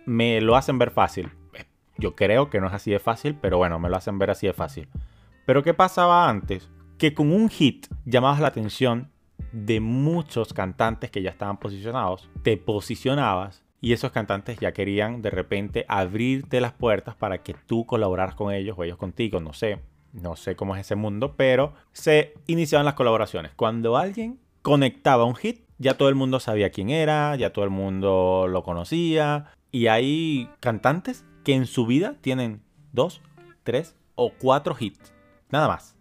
me 0.05 0.41
lo 0.41 0.55
hacen 0.55 0.79
ver 0.79 0.91
fácil. 0.91 1.29
Yo 1.97 2.15
creo 2.15 2.49
que 2.49 2.59
no 2.59 2.67
es 2.67 2.73
así 2.73 2.91
de 2.91 2.99
fácil, 2.99 3.37
pero 3.39 3.57
bueno, 3.57 3.77
me 3.79 3.89
lo 3.89 3.97
hacen 3.97 4.17
ver 4.17 4.31
así 4.31 4.47
de 4.47 4.53
fácil. 4.53 4.89
Pero 5.45 5.61
¿qué 5.61 5.73
pasaba 5.73 6.27
antes? 6.27 6.69
Que 6.97 7.13
con 7.13 7.31
un 7.31 7.49
hit 7.49 7.87
llamabas 8.05 8.39
la 8.39 8.47
atención 8.47 9.11
de 9.51 9.79
muchos 9.79 10.53
cantantes 10.53 11.11
que 11.11 11.21
ya 11.21 11.29
estaban 11.29 11.57
posicionados, 11.57 12.29
te 12.41 12.57
posicionabas 12.57 13.63
y 13.83 13.91
esos 13.91 14.13
cantantes 14.13 14.57
ya 14.59 14.71
querían 14.71 15.21
de 15.21 15.29
repente 15.29 15.85
abrirte 15.89 16.61
las 16.61 16.71
puertas 16.71 17.15
para 17.15 17.43
que 17.43 17.53
tú 17.53 17.85
colaboraras 17.85 18.33
con 18.33 18.53
ellos 18.53 18.77
o 18.79 18.85
ellos 18.85 18.97
contigo, 18.97 19.41
no 19.41 19.51
sé, 19.51 19.81
no 20.13 20.37
sé 20.37 20.55
cómo 20.55 20.73
es 20.73 20.85
ese 20.85 20.95
mundo, 20.95 21.35
pero 21.35 21.73
se 21.91 22.33
iniciaban 22.47 22.85
las 22.85 22.93
colaboraciones. 22.93 23.51
Cuando 23.57 23.97
alguien 23.97 24.39
conectaba 24.61 25.25
un 25.25 25.35
hit, 25.35 25.65
ya 25.79 25.97
todo 25.97 26.07
el 26.07 26.15
mundo 26.15 26.39
sabía 26.39 26.69
quién 26.69 26.91
era, 26.91 27.35
ya 27.35 27.51
todo 27.51 27.65
el 27.65 27.71
mundo 27.71 28.47
lo 28.47 28.63
conocía, 28.63 29.47
y 29.69 29.87
hay 29.87 30.49
cantantes 30.61 31.25
que 31.43 31.53
en 31.53 31.65
su 31.65 31.85
vida 31.85 32.15
tienen 32.21 32.61
dos, 32.93 33.19
tres 33.63 33.97
o 34.15 34.31
cuatro 34.31 34.77
hits, 34.79 35.13
nada 35.49 35.67
más. 35.67 35.97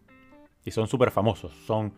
Y 0.64 0.70
son 0.70 0.86
súper 0.86 1.10
famosos, 1.10 1.52
son 1.66 1.94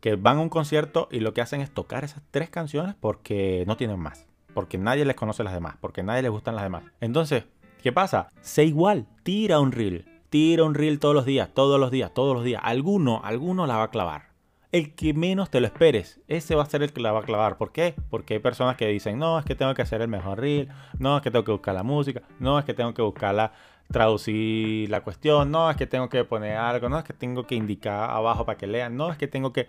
que 0.00 0.14
van 0.14 0.36
a 0.36 0.42
un 0.42 0.48
concierto 0.48 1.08
y 1.10 1.18
lo 1.18 1.34
que 1.34 1.40
hacen 1.40 1.60
es 1.60 1.74
tocar 1.74 2.04
esas 2.04 2.22
tres 2.30 2.50
canciones 2.50 2.94
porque 2.94 3.64
no 3.66 3.76
tienen 3.76 3.98
más 3.98 4.28
porque 4.54 4.78
nadie 4.78 5.04
les 5.04 5.16
conoce 5.16 5.44
las 5.44 5.52
demás, 5.52 5.76
porque 5.80 6.02
nadie 6.02 6.22
les 6.22 6.30
gustan 6.30 6.54
las 6.54 6.64
demás. 6.64 6.84
Entonces, 7.00 7.44
¿qué 7.82 7.92
pasa? 7.92 8.28
Sé 8.40 8.64
igual, 8.64 9.06
tira 9.22 9.60
un 9.60 9.72
reel, 9.72 10.06
tira 10.30 10.64
un 10.64 10.74
reel 10.74 10.98
todos 10.98 11.14
los 11.14 11.26
días, 11.26 11.50
todos 11.52 11.78
los 11.78 11.90
días, 11.90 12.12
todos 12.14 12.34
los 12.34 12.44
días. 12.44 12.62
Alguno, 12.64 13.20
alguno 13.24 13.66
la 13.66 13.76
va 13.76 13.84
a 13.84 13.90
clavar. 13.90 14.34
El 14.72 14.94
que 14.94 15.14
menos 15.14 15.50
te 15.50 15.60
lo 15.60 15.66
esperes, 15.66 16.20
ese 16.26 16.56
va 16.56 16.64
a 16.64 16.66
ser 16.66 16.82
el 16.82 16.92
que 16.92 17.00
la 17.00 17.12
va 17.12 17.20
a 17.20 17.24
clavar. 17.24 17.58
¿Por 17.58 17.70
qué? 17.70 17.94
Porque 18.10 18.34
hay 18.34 18.40
personas 18.40 18.76
que 18.76 18.88
dicen, 18.88 19.18
no, 19.18 19.38
es 19.38 19.44
que 19.44 19.54
tengo 19.54 19.74
que 19.74 19.82
hacer 19.82 20.00
el 20.02 20.08
mejor 20.08 20.40
reel, 20.40 20.68
no, 20.98 21.16
es 21.16 21.22
que 21.22 21.30
tengo 21.30 21.44
que 21.44 21.52
buscar 21.52 21.74
la 21.74 21.84
música, 21.84 22.22
no, 22.40 22.58
es 22.58 22.64
que 22.64 22.74
tengo 22.74 22.92
que 22.92 23.02
buscarla, 23.02 23.52
traducir 23.90 24.90
la 24.90 25.02
cuestión, 25.02 25.50
no, 25.50 25.70
es 25.70 25.76
que 25.76 25.86
tengo 25.86 26.08
que 26.08 26.24
poner 26.24 26.56
algo, 26.56 26.88
no, 26.88 26.98
es 26.98 27.04
que 27.04 27.12
tengo 27.12 27.46
que 27.46 27.54
indicar 27.54 28.10
abajo 28.10 28.44
para 28.44 28.58
que 28.58 28.66
lean, 28.66 28.96
no, 28.96 29.10
es 29.12 29.18
que 29.18 29.28
tengo 29.28 29.52
que... 29.52 29.68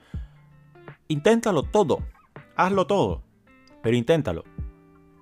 Inténtalo 1.07 1.62
todo, 1.63 2.00
hazlo 2.55 2.88
todo, 2.88 3.21
pero 3.83 3.95
inténtalo. 3.95 4.43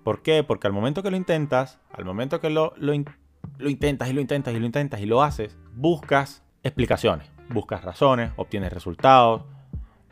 ¿Por 0.04 0.22
qué? 0.22 0.44
Porque 0.44 0.68
al 0.68 0.74
momento 0.74 1.02
que 1.02 1.12
lo 1.12 1.18
intentas, 1.18 1.80
al 1.92 2.06
momento 2.06 2.42
que 2.42 2.50
lo, 2.50 2.74
lo, 2.78 2.94
intentas 2.94 4.10
y 4.10 4.14
lo 4.14 4.22
intentas 4.22 4.54
y 4.54 4.60
lo 4.60 4.66
intentas 4.66 5.00
y 5.00 5.06
lo 5.06 5.24
haces, 5.24 5.58
buscas 5.74 6.44
explicaciones, 6.64 7.32
buscas 7.50 7.84
razones, 7.84 8.32
obtienes 8.36 8.74
resultados, 8.74 9.44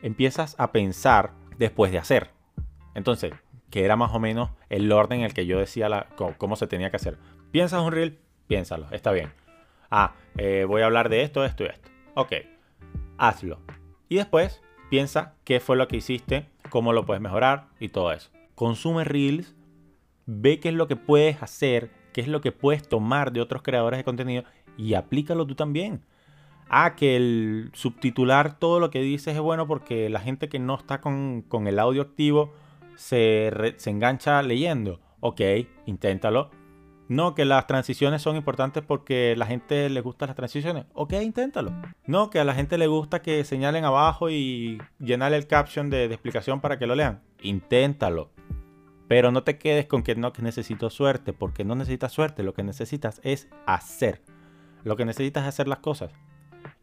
empiezas 0.01 0.55
a 0.57 0.71
pensar 0.71 1.31
después 1.57 1.91
de 1.91 1.98
hacer. 1.98 2.31
Entonces, 2.95 3.33
que 3.69 3.83
era 3.83 3.95
más 3.95 4.13
o 4.13 4.19
menos 4.19 4.51
el 4.69 4.91
orden 4.91 5.19
en 5.19 5.25
el 5.25 5.33
que 5.33 5.45
yo 5.45 5.60
decía 5.60 6.07
cómo, 6.38 6.55
se 6.55 6.67
tenía 6.67 6.89
que 6.89 6.98
hacer. 6.98 7.17
¿Piensas 7.51 7.81
un 7.81 7.91
reel? 7.91 8.19
Piénsalo, 8.48 8.88
está 8.91 9.12
bien. 9.12 9.31
Ah, 9.89 10.13
eh, 10.38 10.65
voy 10.67 10.81
a 10.81 10.86
hablar 10.86 11.10
de 11.10 11.24
esto, 11.24 11.43
esto 11.43 11.63
y 11.63 11.67
esto. 11.67 11.89
Ok, 12.15 12.33
hazlo. 13.17 13.60
Y 14.07 14.15
después 14.15 14.62
piensa 14.89 15.36
qué 15.43 15.60
fue 15.60 15.75
lo 15.75 15.88
que 15.88 15.98
hiciste, 15.98 16.48
cómo 16.69 16.93
lo 16.93 17.05
puedes 17.05 17.21
mejorar 17.21 17.67
y 17.79 17.89
todo 17.89 18.12
eso. 18.12 18.29
Consume 18.55 19.03
reels 19.03 19.55
ve 20.25 20.59
qué 20.59 20.69
es 20.69 20.75
lo 20.75 20.87
que 20.87 20.95
puedes 20.95 21.41
hacer, 21.41 21.91
qué 22.13 22.21
es 22.21 22.27
lo 22.27 22.41
que 22.41 22.51
puedes 22.51 22.87
tomar 22.87 23.31
de 23.31 23.41
otros 23.41 23.61
creadores 23.61 23.97
de 23.97 24.03
contenido 24.03 24.43
y 24.77 24.93
aplícalo 24.93 25.45
tú 25.45 25.55
también. 25.55 26.01
Ah, 26.69 26.95
que 26.95 27.17
el 27.17 27.69
subtitular 27.73 28.57
todo 28.57 28.79
lo 28.79 28.91
que 28.91 29.01
dices 29.01 29.35
es 29.35 29.41
bueno 29.41 29.67
porque 29.67 30.09
la 30.09 30.21
gente 30.21 30.47
que 30.47 30.59
no 30.59 30.75
está 30.75 31.01
con, 31.01 31.43
el 31.67 31.79
audio 31.79 32.01
activo 32.01 32.53
se, 32.95 33.51
se 33.77 33.89
engancha 33.89 34.41
leyendo. 34.41 35.01
Ok, 35.19 35.41
inténtalo. 35.85 36.49
No, 37.09 37.35
que 37.35 37.43
las 37.43 37.67
transiciones 37.67 38.21
son 38.21 38.37
importantes 38.37 38.83
porque 38.87 39.35
la 39.35 39.45
gente 39.45 39.89
le 39.89 39.99
gusta 39.99 40.27
las 40.27 40.35
transiciones. 40.37 40.85
Ok, 40.93 41.11
inténtalo. 41.21 41.73
No, 42.05 42.29
que 42.29 42.39
a 42.39 42.45
la 42.45 42.53
gente 42.53 42.77
le 42.77 42.87
gusta 42.87 43.21
que 43.21 43.43
señalen 43.43 43.83
abajo 43.83 44.29
y 44.29 44.81
llenar 44.97 45.33
el 45.33 45.45
caption 45.45 45.89
de 45.89 46.05
explicación 46.05 46.61
para 46.61 46.79
que 46.79 46.87
lo 46.87 46.95
lean. 46.95 47.21
Inténtalo. 47.41 48.31
Pero 49.11 49.33
no 49.33 49.43
te 49.43 49.57
quedes 49.57 49.87
con 49.87 50.03
que 50.03 50.15
no 50.15 50.31
que 50.31 50.41
necesito 50.41 50.89
suerte, 50.89 51.33
porque 51.33 51.65
no 51.65 51.75
necesitas 51.75 52.13
suerte, 52.13 52.43
lo 52.43 52.53
que 52.53 52.63
necesitas 52.63 53.19
es 53.25 53.49
hacer. 53.65 54.21
Lo 54.85 54.95
que 54.95 55.03
necesitas 55.03 55.43
es 55.43 55.49
hacer 55.49 55.67
las 55.67 55.79
cosas. 55.79 56.13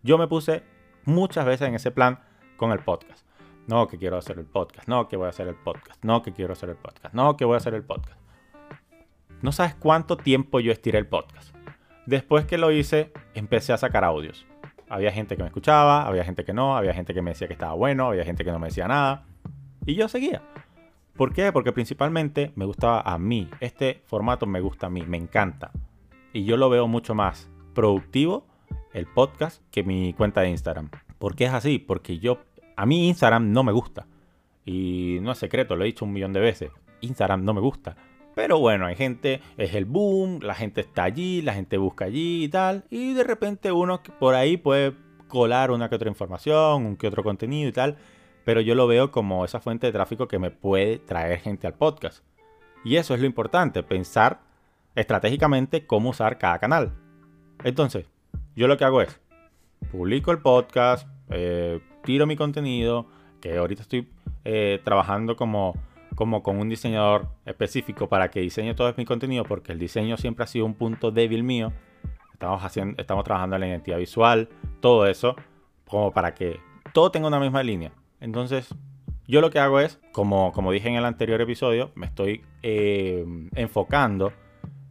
Yo 0.02 0.18
me 0.18 0.28
puse 0.28 0.62
muchas 1.06 1.46
veces 1.46 1.68
en 1.68 1.74
ese 1.74 1.90
plan 1.90 2.20
con 2.58 2.70
el 2.70 2.80
podcast. 2.80 3.26
No, 3.66 3.88
que 3.88 3.96
quiero 3.96 4.18
hacer 4.18 4.38
el 4.38 4.44
podcast. 4.44 4.86
No, 4.88 5.08
que 5.08 5.16
voy 5.16 5.24
a 5.24 5.30
hacer 5.30 5.48
el 5.48 5.54
podcast. 5.54 6.04
No, 6.04 6.22
que 6.22 6.34
quiero 6.34 6.52
hacer 6.52 6.68
el 6.68 6.76
podcast. 6.76 7.14
No, 7.14 7.34
que 7.38 7.46
voy 7.46 7.54
a 7.54 7.56
hacer 7.56 7.72
el 7.72 7.82
podcast. 7.82 8.20
No 9.40 9.50
sabes 9.50 9.74
cuánto 9.76 10.18
tiempo 10.18 10.60
yo 10.60 10.70
estiré 10.70 10.98
el 10.98 11.06
podcast. 11.06 11.56
Después 12.04 12.44
que 12.44 12.58
lo 12.58 12.70
hice, 12.70 13.10
empecé 13.32 13.72
a 13.72 13.78
sacar 13.78 14.04
audios. 14.04 14.44
Había 14.90 15.12
gente 15.12 15.34
que 15.34 15.42
me 15.42 15.48
escuchaba, 15.48 16.06
había 16.06 16.24
gente 16.24 16.44
que 16.44 16.52
no, 16.52 16.76
había 16.76 16.92
gente 16.92 17.14
que 17.14 17.22
me 17.22 17.30
decía 17.30 17.46
que 17.46 17.54
estaba 17.54 17.72
bueno, 17.72 18.08
había 18.08 18.26
gente 18.26 18.44
que 18.44 18.52
no 18.52 18.58
me 18.58 18.66
decía 18.66 18.86
nada. 18.86 19.24
Y 19.86 19.94
yo 19.94 20.08
seguía. 20.08 20.42
¿Por 21.18 21.32
qué? 21.32 21.50
Porque 21.50 21.72
principalmente 21.72 22.52
me 22.54 22.64
gustaba 22.64 23.00
a 23.00 23.18
mí. 23.18 23.50
Este 23.58 24.02
formato 24.04 24.46
me 24.46 24.60
gusta 24.60 24.86
a 24.86 24.90
mí, 24.90 25.02
me 25.02 25.16
encanta. 25.16 25.72
Y 26.32 26.44
yo 26.44 26.56
lo 26.56 26.70
veo 26.70 26.86
mucho 26.86 27.12
más 27.16 27.50
productivo 27.74 28.46
el 28.92 29.06
podcast 29.06 29.60
que 29.72 29.82
mi 29.82 30.12
cuenta 30.12 30.42
de 30.42 30.50
Instagram. 30.50 30.90
¿Por 31.18 31.34
qué 31.34 31.46
es 31.46 31.52
así? 31.52 31.80
Porque 31.80 32.20
yo, 32.20 32.38
a 32.76 32.86
mí 32.86 33.08
Instagram 33.08 33.50
no 33.50 33.64
me 33.64 33.72
gusta. 33.72 34.06
Y 34.64 35.18
no 35.20 35.32
es 35.32 35.38
secreto, 35.38 35.74
lo 35.74 35.82
he 35.82 35.88
dicho 35.88 36.04
un 36.04 36.12
millón 36.12 36.32
de 36.32 36.38
veces. 36.38 36.70
Instagram 37.00 37.44
no 37.44 37.52
me 37.52 37.60
gusta. 37.60 37.96
Pero 38.36 38.60
bueno, 38.60 38.86
hay 38.86 38.94
gente, 38.94 39.40
es 39.56 39.74
el 39.74 39.86
boom, 39.86 40.38
la 40.40 40.54
gente 40.54 40.82
está 40.82 41.02
allí, 41.02 41.42
la 41.42 41.52
gente 41.52 41.78
busca 41.78 42.04
allí 42.04 42.44
y 42.44 42.48
tal. 42.48 42.84
Y 42.90 43.14
de 43.14 43.24
repente 43.24 43.72
uno 43.72 44.00
por 44.20 44.36
ahí 44.36 44.56
puede 44.56 44.94
colar 45.26 45.72
una 45.72 45.88
que 45.88 45.96
otra 45.96 46.08
información, 46.08 46.86
un 46.86 46.96
que 46.96 47.08
otro 47.08 47.24
contenido 47.24 47.68
y 47.68 47.72
tal. 47.72 47.96
Pero 48.48 48.62
yo 48.62 48.74
lo 48.74 48.86
veo 48.86 49.10
como 49.10 49.44
esa 49.44 49.60
fuente 49.60 49.86
de 49.86 49.92
tráfico 49.92 50.26
que 50.26 50.38
me 50.38 50.50
puede 50.50 51.00
traer 51.00 51.38
gente 51.38 51.66
al 51.66 51.74
podcast. 51.74 52.24
Y 52.82 52.96
eso 52.96 53.12
es 53.12 53.20
lo 53.20 53.26
importante, 53.26 53.82
pensar 53.82 54.40
estratégicamente 54.94 55.86
cómo 55.86 56.08
usar 56.08 56.38
cada 56.38 56.58
canal. 56.58 56.94
Entonces, 57.62 58.06
yo 58.56 58.66
lo 58.66 58.78
que 58.78 58.86
hago 58.86 59.02
es, 59.02 59.20
publico 59.92 60.30
el 60.30 60.38
podcast, 60.38 61.06
eh, 61.28 61.82
tiro 62.04 62.26
mi 62.26 62.36
contenido, 62.36 63.04
que 63.42 63.58
ahorita 63.58 63.82
estoy 63.82 64.08
eh, 64.46 64.80
trabajando 64.82 65.36
como 65.36 65.74
como 66.14 66.42
con 66.42 66.58
un 66.58 66.70
diseñador 66.70 67.28
específico 67.44 68.08
para 68.08 68.30
que 68.30 68.40
diseñe 68.40 68.74
todo 68.74 68.94
mi 68.96 69.04
contenido, 69.04 69.44
porque 69.44 69.72
el 69.72 69.78
diseño 69.78 70.16
siempre 70.16 70.44
ha 70.44 70.46
sido 70.46 70.64
un 70.64 70.72
punto 70.72 71.10
débil 71.10 71.42
mío. 71.44 71.74
Estamos, 72.32 72.64
haciendo, 72.64 72.98
estamos 72.98 73.24
trabajando 73.24 73.56
en 73.56 73.60
la 73.60 73.68
identidad 73.68 73.98
visual, 73.98 74.48
todo 74.80 75.06
eso, 75.06 75.36
como 75.86 76.12
para 76.12 76.34
que 76.34 76.60
todo 76.94 77.10
tenga 77.10 77.28
una 77.28 77.40
misma 77.40 77.62
línea. 77.62 77.92
Entonces, 78.20 78.74
yo 79.26 79.40
lo 79.40 79.50
que 79.50 79.58
hago 79.58 79.80
es, 79.80 80.00
como, 80.12 80.52
como 80.52 80.72
dije 80.72 80.88
en 80.88 80.94
el 80.94 81.04
anterior 81.04 81.40
episodio, 81.40 81.90
me 81.94 82.06
estoy 82.06 82.42
eh, 82.62 83.24
enfocando 83.54 84.32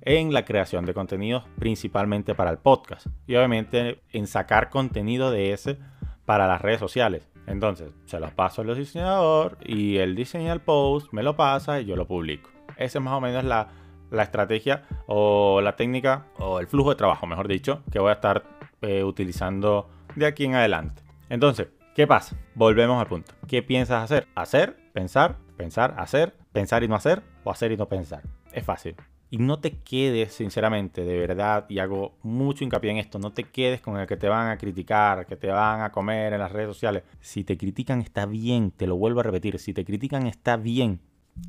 en 0.01 0.31
la 0.31 0.45
creación 0.45 0.85
de 0.85 0.93
contenidos 0.93 1.43
principalmente 1.59 2.33
para 2.33 2.51
el 2.51 2.59
podcast 2.59 3.07
y 3.27 3.35
obviamente 3.35 3.99
en 4.13 4.25
sacar 4.27 4.69
contenido 4.69 5.31
de 5.31 5.51
ese 5.51 5.77
para 6.25 6.47
las 6.47 6.61
redes 6.61 6.79
sociales. 6.79 7.27
Entonces, 7.45 7.91
se 8.05 8.19
los 8.19 8.31
paso 8.31 8.61
al 8.61 8.75
diseñador 8.75 9.57
y 9.65 9.97
él 9.97 10.15
diseña 10.15 10.53
el 10.53 10.61
post, 10.61 11.11
me 11.13 11.23
lo 11.23 11.35
pasa 11.35 11.81
y 11.81 11.85
yo 11.85 11.95
lo 11.95 12.05
publico. 12.05 12.49
Esa 12.77 12.99
es 12.99 13.03
más 13.03 13.13
o 13.15 13.21
menos 13.21 13.43
la, 13.43 13.69
estrategia 14.11 14.83
o 15.07 15.61
la 15.61 15.75
técnica 15.75 16.27
o 16.37 16.59
el 16.59 16.67
flujo 16.67 16.91
de 16.91 16.95
trabajo, 16.95 17.25
mejor 17.25 17.47
dicho, 17.47 17.83
que 17.91 17.99
voy 17.99 18.11
a 18.11 18.13
estar 18.13 18.43
eh, 18.81 19.03
utilizando 19.03 19.89
de 20.15 20.25
aquí 20.25 20.45
en 20.45 20.55
adelante. 20.55 21.01
Entonces, 21.29 21.67
¿qué 21.97 22.05
pasa? 22.05 22.37
Volvemos 22.53 23.01
al 23.01 23.07
punto. 23.07 23.33
¿Qué 23.47 23.63
piensas 23.63 24.03
hacer? 24.03 24.27
Hacer, 24.35 24.77
pensar, 24.93 25.39
pensar, 25.57 25.95
hacer, 25.97 26.35
pensar 26.53 26.83
y 26.83 26.87
no 26.87 26.93
hacer 26.93 27.23
o 27.43 27.49
hacer 27.49 27.71
y 27.71 27.77
no 27.77 27.89
pensar. 27.89 28.21
Es 28.51 28.63
fácil. 28.63 28.95
Y 29.31 29.39
no 29.39 29.59
te 29.59 29.79
quedes, 29.79 30.31
sinceramente, 30.31 31.03
de 31.03 31.17
verdad, 31.17 31.65
y 31.67 31.79
hago 31.79 32.15
mucho 32.21 32.63
hincapié 32.63 32.91
en 32.91 32.97
esto, 32.97 33.17
no 33.17 33.33
te 33.33 33.45
quedes 33.45 33.81
con 33.81 33.97
el 33.97 34.05
que 34.05 34.15
te 34.15 34.29
van 34.29 34.49
a 34.49 34.59
criticar, 34.59 35.25
que 35.25 35.37
te 35.37 35.47
van 35.47 35.81
a 35.81 35.91
comer 35.91 36.33
en 36.33 36.39
las 36.39 36.51
redes 36.51 36.69
sociales. 36.69 37.01
Si 37.19 37.43
te 37.43 37.57
critican 37.57 38.01
está 38.01 38.27
bien, 38.27 38.69
te 38.69 38.85
lo 38.85 38.95
vuelvo 38.95 39.21
a 39.21 39.23
repetir, 39.23 39.57
si 39.57 39.73
te 39.73 39.83
critican 39.83 40.27
está 40.27 40.55
bien. 40.55 41.01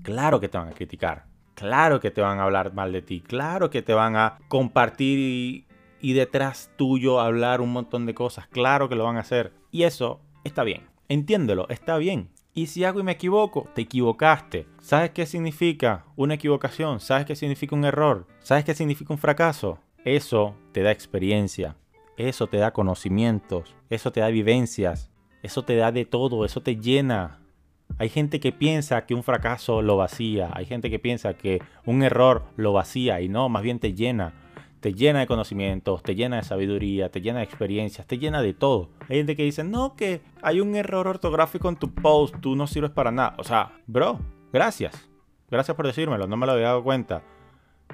Claro 0.03 0.41
que 0.41 0.49
te 0.49 0.57
van 0.57 0.69
a 0.69 0.73
criticar, 0.73 1.27
claro 1.53 2.01
que 2.01 2.11
te 2.11 2.23
van 2.23 2.39
a 2.39 2.45
hablar 2.45 2.73
mal 2.73 2.91
de 2.91 3.03
ti, 3.03 3.21
claro 3.21 3.69
que 3.69 3.83
te 3.83 3.93
van 3.93 4.17
a 4.17 4.39
compartir 4.49 5.19
y, 5.19 5.67
y 6.01 6.15
detrás 6.15 6.71
tuyo 6.77 7.21
hablar 7.21 7.61
un 7.61 7.71
montón 7.71 8.07
de 8.07 8.15
cosas, 8.15 8.47
claro 8.47 8.89
que 8.89 8.97
lo 8.97 9.05
van 9.05 9.19
a 9.19 9.21
hacer. 9.21 9.53
Y 9.71 9.83
eso 9.83 10.23
está 10.45 10.65
bien, 10.65 10.87
entiéndelo, 11.09 11.69
está 11.69 11.97
bien. 11.99 12.31
Y 12.55 12.67
si 12.67 12.85
hago 12.85 12.99
y 12.99 13.05
me 13.05 13.13
equivoco, 13.13 13.69
te 13.75 13.83
equivocaste. 13.83 14.67
¿Sabes 14.81 15.11
qué 15.11 15.27
significa 15.27 16.05
una 16.17 16.35
equivocación? 16.35 16.99
¿Sabes 16.99 17.25
qué 17.25 17.37
significa 17.37 17.77
un 17.77 17.85
error? 17.85 18.27
¿Sabes 18.41 18.65
qué 18.65 18.75
significa 18.75 19.13
un 19.13 19.19
fracaso? 19.19 19.79
Eso 20.05 20.57
te 20.73 20.83
da 20.83 20.91
experiencia, 20.91 21.77
eso 22.17 22.47
te 22.49 22.57
da 22.57 22.73
conocimientos, 22.73 23.77
eso 23.91 24.11
te 24.11 24.21
da 24.21 24.29
vivencias, 24.29 25.11
eso 25.43 25.65
te 25.65 25.77
da 25.77 25.93
de 25.93 26.05
todo, 26.05 26.45
eso 26.45 26.61
te 26.63 26.77
llena. 26.77 27.41
Hay 27.99 28.09
gente 28.09 28.41
que 28.41 28.53
piensa 28.53 29.07
que 29.07 29.15
un 29.15 29.23
fracaso 29.23 29.83
lo 29.83 29.97
vacía, 29.97 30.51
hay 30.53 30.67
gente 30.67 30.91
que 30.91 30.99
piensa 30.99 31.35
que 31.35 31.63
un 31.85 32.03
error 32.03 32.45
lo 32.57 32.73
vacía 32.73 33.21
y 33.21 33.29
no, 33.29 33.49
más 33.49 33.63
bien 33.63 33.79
te 33.79 33.95
llena 33.95 34.35
te 34.81 34.95
llena 34.95 35.21
de 35.21 35.27
conocimientos, 35.27 36.03
te 36.03 36.15
llena 36.15 36.37
de 36.37 36.43
sabiduría, 36.43 37.11
te 37.11 37.21
llena 37.21 37.39
de 37.39 37.45
experiencias, 37.45 38.07
te 38.07 38.19
llena 38.19 38.43
de 38.43 38.55
todo. 38.55 38.91
Hay 39.09 39.19
gente 39.19 39.37
que 39.37 39.43
dice, 39.43 39.65
no, 39.65 39.97
que 39.97 40.21
hay 40.43 40.61
un 40.61 40.77
error 40.77 41.09
ortográfico 41.09 41.69
en 41.69 41.77
tu 41.77 41.93
post, 41.95 42.37
tú 42.41 42.57
no 42.57 42.67
sirves 42.67 42.91
para 42.91 43.11
nada. 43.11 43.35
O 43.39 43.45
sea, 43.45 43.73
bro, 43.87 44.21
gracias. 44.53 45.09
Gracias 45.51 45.77
por 45.77 45.87
decírmelo, 45.87 46.27
no 46.27 46.37
me 46.37 46.47
lo 46.47 46.53
había 46.53 46.67
dado 46.67 46.85
cuenta. 46.85 47.23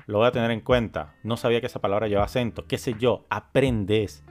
Lo 0.06 0.18
voy 0.18 0.26
a 0.26 0.32
tener 0.32 0.50
en 0.50 0.60
cuenta. 0.60 1.14
No 1.22 1.36
sabía 1.36 1.60
que 1.60 1.66
esa 1.66 1.80
palabra 1.80 2.08
lleva 2.08 2.24
acento. 2.24 2.66
¿Qué 2.66 2.78
sé 2.78 2.94
yo? 2.98 3.24
Aprendes. 3.30 4.24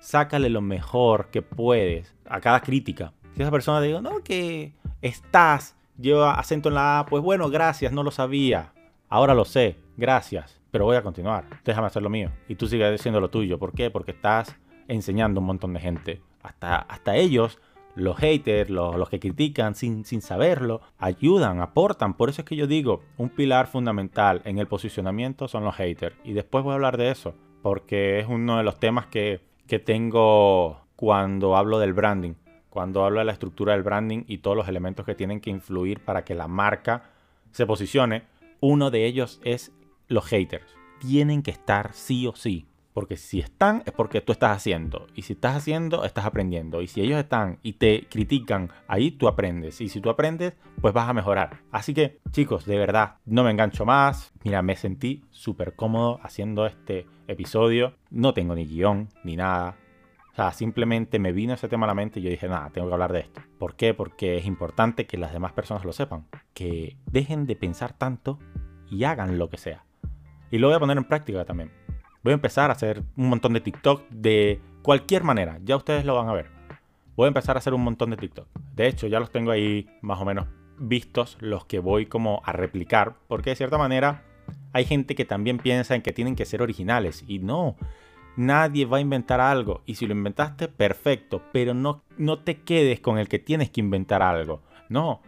Sácale 0.00 0.48
lo 0.48 0.62
mejor 0.62 1.30
que 1.30 1.42
puedes 1.42 2.14
a 2.26 2.40
cada 2.40 2.60
crítica. 2.60 3.12
Si 3.34 3.42
esa 3.42 3.50
persona 3.50 3.80
te 3.80 3.88
dice, 3.88 4.00
no, 4.00 4.24
que 4.24 4.72
estás, 5.02 5.76
lleva 5.98 6.34
acento 6.34 6.70
en 6.70 6.74
la 6.74 7.00
A, 7.00 7.06
pues 7.06 7.22
bueno, 7.22 7.50
gracias, 7.50 7.92
no 7.92 8.02
lo 8.02 8.10
sabía. 8.10 8.72
Ahora 9.08 9.34
lo 9.34 9.44
sé, 9.44 9.76
gracias 9.96 10.59
pero 10.70 10.84
voy 10.84 10.96
a 10.96 11.02
continuar. 11.02 11.44
Déjame 11.64 11.86
hacer 11.86 12.02
lo 12.02 12.10
mío. 12.10 12.30
Y 12.48 12.54
tú 12.54 12.66
sigues 12.66 13.00
haciendo 13.00 13.20
lo 13.20 13.30
tuyo. 13.30 13.58
¿Por 13.58 13.72
qué? 13.72 13.90
Porque 13.90 14.12
estás 14.12 14.56
enseñando 14.88 15.38
a 15.38 15.42
un 15.42 15.46
montón 15.46 15.72
de 15.72 15.80
gente. 15.80 16.20
Hasta, 16.42 16.76
hasta 16.76 17.16
ellos, 17.16 17.58
los 17.94 18.16
haters, 18.16 18.70
los, 18.70 19.08
que 19.08 19.20
critican 19.20 19.74
sin, 19.74 20.04
sin 20.04 20.22
saberlo, 20.22 20.80
ayudan, 20.98 21.60
aportan. 21.60 22.14
Por 22.14 22.30
eso 22.30 22.42
es 22.42 22.46
que 22.46 22.56
yo 22.56 22.66
digo, 22.66 23.02
un 23.16 23.28
pilar 23.30 23.66
fundamental 23.66 24.42
en 24.44 24.58
el 24.58 24.66
posicionamiento 24.66 25.48
son 25.48 25.64
los 25.64 25.74
haters. 25.76 26.16
Y 26.24 26.32
después 26.32 26.64
voy 26.64 26.72
a 26.72 26.74
hablar 26.74 26.96
de 26.96 27.10
eso, 27.10 27.34
porque 27.62 28.20
es 28.20 28.26
uno 28.28 28.56
de 28.56 28.62
los 28.62 28.78
temas 28.78 29.06
que, 29.06 29.40
que 29.66 29.78
tengo 29.78 30.80
cuando 30.96 31.56
hablo 31.56 31.78
del 31.78 31.92
branding. 31.92 32.34
Cuando 32.68 33.04
hablo 33.04 33.18
de 33.18 33.24
la 33.24 33.32
estructura 33.32 33.72
del 33.72 33.82
branding 33.82 34.24
y 34.28 34.38
todos 34.38 34.56
los 34.56 34.68
elementos 34.68 35.04
que 35.04 35.16
tienen 35.16 35.40
que 35.40 35.50
influir 35.50 36.00
para 36.00 36.24
que 36.24 36.36
la 36.36 36.46
marca 36.46 37.10
se 37.50 37.66
posicione, 37.66 38.22
uno 38.60 38.90
de 38.90 39.06
ellos 39.06 39.40
es 39.42 39.72
los 40.10 40.26
haters. 40.26 40.66
Tienen 40.98 41.42
que 41.42 41.52
estar 41.52 41.94
sí 41.94 42.26
o 42.26 42.36
sí. 42.36 42.66
Porque 42.92 43.16
si 43.16 43.38
están 43.38 43.84
es 43.86 43.92
porque 43.92 44.20
tú 44.20 44.32
estás 44.32 44.56
haciendo. 44.56 45.06
Y 45.14 45.22
si 45.22 45.34
estás 45.34 45.56
haciendo, 45.56 46.04
estás 46.04 46.26
aprendiendo. 46.26 46.82
Y 46.82 46.88
si 46.88 47.00
ellos 47.00 47.18
están 47.18 47.60
y 47.62 47.74
te 47.74 48.08
critican, 48.10 48.70
ahí 48.88 49.12
tú 49.12 49.28
aprendes. 49.28 49.80
Y 49.80 49.88
si 49.88 50.00
tú 50.00 50.10
aprendes, 50.10 50.54
pues 50.80 50.92
vas 50.92 51.08
a 51.08 51.14
mejorar. 51.14 51.60
Así 51.70 51.94
que, 51.94 52.20
chicos, 52.32 52.66
de 52.66 52.76
verdad, 52.76 53.16
no 53.24 53.44
me 53.44 53.52
engancho 53.52 53.86
más. 53.86 54.32
Mira, 54.42 54.60
me 54.60 54.76
sentí 54.76 55.24
súper 55.30 55.74
cómodo 55.76 56.18
haciendo 56.22 56.66
este 56.66 57.06
episodio. 57.28 57.94
No 58.10 58.34
tengo 58.34 58.56
ni 58.56 58.66
guion, 58.66 59.08
ni 59.22 59.36
nada. 59.36 59.76
O 60.32 60.34
sea, 60.34 60.52
simplemente 60.52 61.20
me 61.20 61.32
vino 61.32 61.54
ese 61.54 61.68
tema 61.68 61.86
a 61.86 61.88
la 61.88 61.94
mente 61.94 62.18
y 62.18 62.24
yo 62.24 62.30
dije, 62.30 62.48
nada, 62.48 62.70
tengo 62.70 62.88
que 62.88 62.94
hablar 62.94 63.12
de 63.12 63.20
esto. 63.20 63.40
¿Por 63.58 63.76
qué? 63.76 63.94
Porque 63.94 64.36
es 64.36 64.46
importante 64.46 65.06
que 65.06 65.16
las 65.16 65.32
demás 65.32 65.52
personas 65.52 65.84
lo 65.84 65.92
sepan. 65.92 66.26
Que 66.54 66.96
dejen 67.06 67.46
de 67.46 67.54
pensar 67.54 67.92
tanto 67.92 68.40
y 68.90 69.04
hagan 69.04 69.38
lo 69.38 69.48
que 69.48 69.56
sea. 69.56 69.84
Y 70.50 70.58
lo 70.58 70.68
voy 70.68 70.76
a 70.76 70.80
poner 70.80 70.96
en 70.96 71.04
práctica 71.04 71.44
también. 71.44 71.70
Voy 72.22 72.32
a 72.32 72.34
empezar 72.34 72.70
a 72.70 72.74
hacer 72.74 73.02
un 73.16 73.28
montón 73.28 73.52
de 73.54 73.60
TikTok 73.60 74.08
de 74.10 74.60
cualquier 74.82 75.24
manera. 75.24 75.58
Ya 75.64 75.76
ustedes 75.76 76.04
lo 76.04 76.14
van 76.16 76.28
a 76.28 76.32
ver. 76.32 76.50
Voy 77.16 77.26
a 77.26 77.28
empezar 77.28 77.56
a 77.56 77.58
hacer 77.58 77.74
un 77.74 77.82
montón 77.82 78.10
de 78.10 78.16
TikTok. 78.16 78.48
De 78.74 78.86
hecho, 78.86 79.06
ya 79.06 79.20
los 79.20 79.30
tengo 79.30 79.50
ahí 79.50 79.88
más 80.02 80.20
o 80.20 80.24
menos 80.24 80.46
vistos 80.78 81.36
los 81.40 81.66
que 81.66 81.78
voy 81.78 82.06
como 82.06 82.42
a 82.44 82.52
replicar. 82.52 83.14
Porque 83.28 83.50
de 83.50 83.56
cierta 83.56 83.78
manera 83.78 84.24
hay 84.72 84.84
gente 84.84 85.14
que 85.14 85.24
también 85.24 85.58
piensa 85.58 85.94
en 85.94 86.02
que 86.02 86.12
tienen 86.12 86.36
que 86.36 86.44
ser 86.44 86.62
originales. 86.62 87.24
Y 87.26 87.38
no. 87.38 87.76
Nadie 88.36 88.86
va 88.86 88.98
a 88.98 89.00
inventar 89.00 89.40
algo. 89.40 89.82
Y 89.86 89.94
si 89.94 90.06
lo 90.06 90.12
inventaste, 90.12 90.68
perfecto. 90.68 91.42
Pero 91.52 91.74
no, 91.74 92.02
no 92.16 92.40
te 92.40 92.62
quedes 92.62 93.00
con 93.00 93.18
el 93.18 93.28
que 93.28 93.38
tienes 93.38 93.70
que 93.70 93.80
inventar 93.80 94.22
algo. 94.22 94.62
No. 94.88 95.22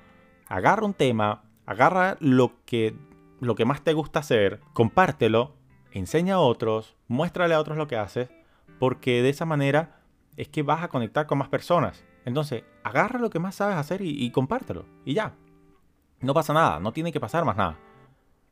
Agarra 0.48 0.84
un 0.84 0.94
tema. 0.94 1.44
Agarra 1.64 2.16
lo 2.20 2.52
que 2.64 2.94
lo 3.42 3.56
que 3.56 3.64
más 3.64 3.82
te 3.82 3.92
gusta 3.92 4.20
hacer, 4.20 4.60
compártelo, 4.72 5.56
enseña 5.90 6.36
a 6.36 6.40
otros, 6.40 6.96
muéstrale 7.08 7.54
a 7.54 7.60
otros 7.60 7.76
lo 7.76 7.88
que 7.88 7.96
haces, 7.96 8.30
porque 8.78 9.20
de 9.20 9.30
esa 9.30 9.44
manera 9.44 10.00
es 10.36 10.48
que 10.48 10.62
vas 10.62 10.82
a 10.84 10.88
conectar 10.88 11.26
con 11.26 11.38
más 11.38 11.48
personas. 11.48 12.04
Entonces, 12.24 12.62
agarra 12.84 13.18
lo 13.18 13.30
que 13.30 13.40
más 13.40 13.56
sabes 13.56 13.76
hacer 13.76 14.00
y, 14.00 14.30
compártelo. 14.30 14.86
Y 15.04 15.14
ya. 15.14 15.34
No 16.20 16.34
pasa 16.34 16.52
nada, 16.52 16.78
no 16.78 16.92
tiene 16.92 17.10
que 17.10 17.18
pasar 17.18 17.44
más 17.44 17.56
nada. 17.56 17.78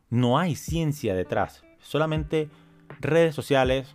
No 0.09 0.41
hay 0.41 0.57
ciencia 0.57 1.15
detrás. 1.15 1.63
Solamente 1.79 2.51
redes 2.99 3.37
sociales 3.37 3.95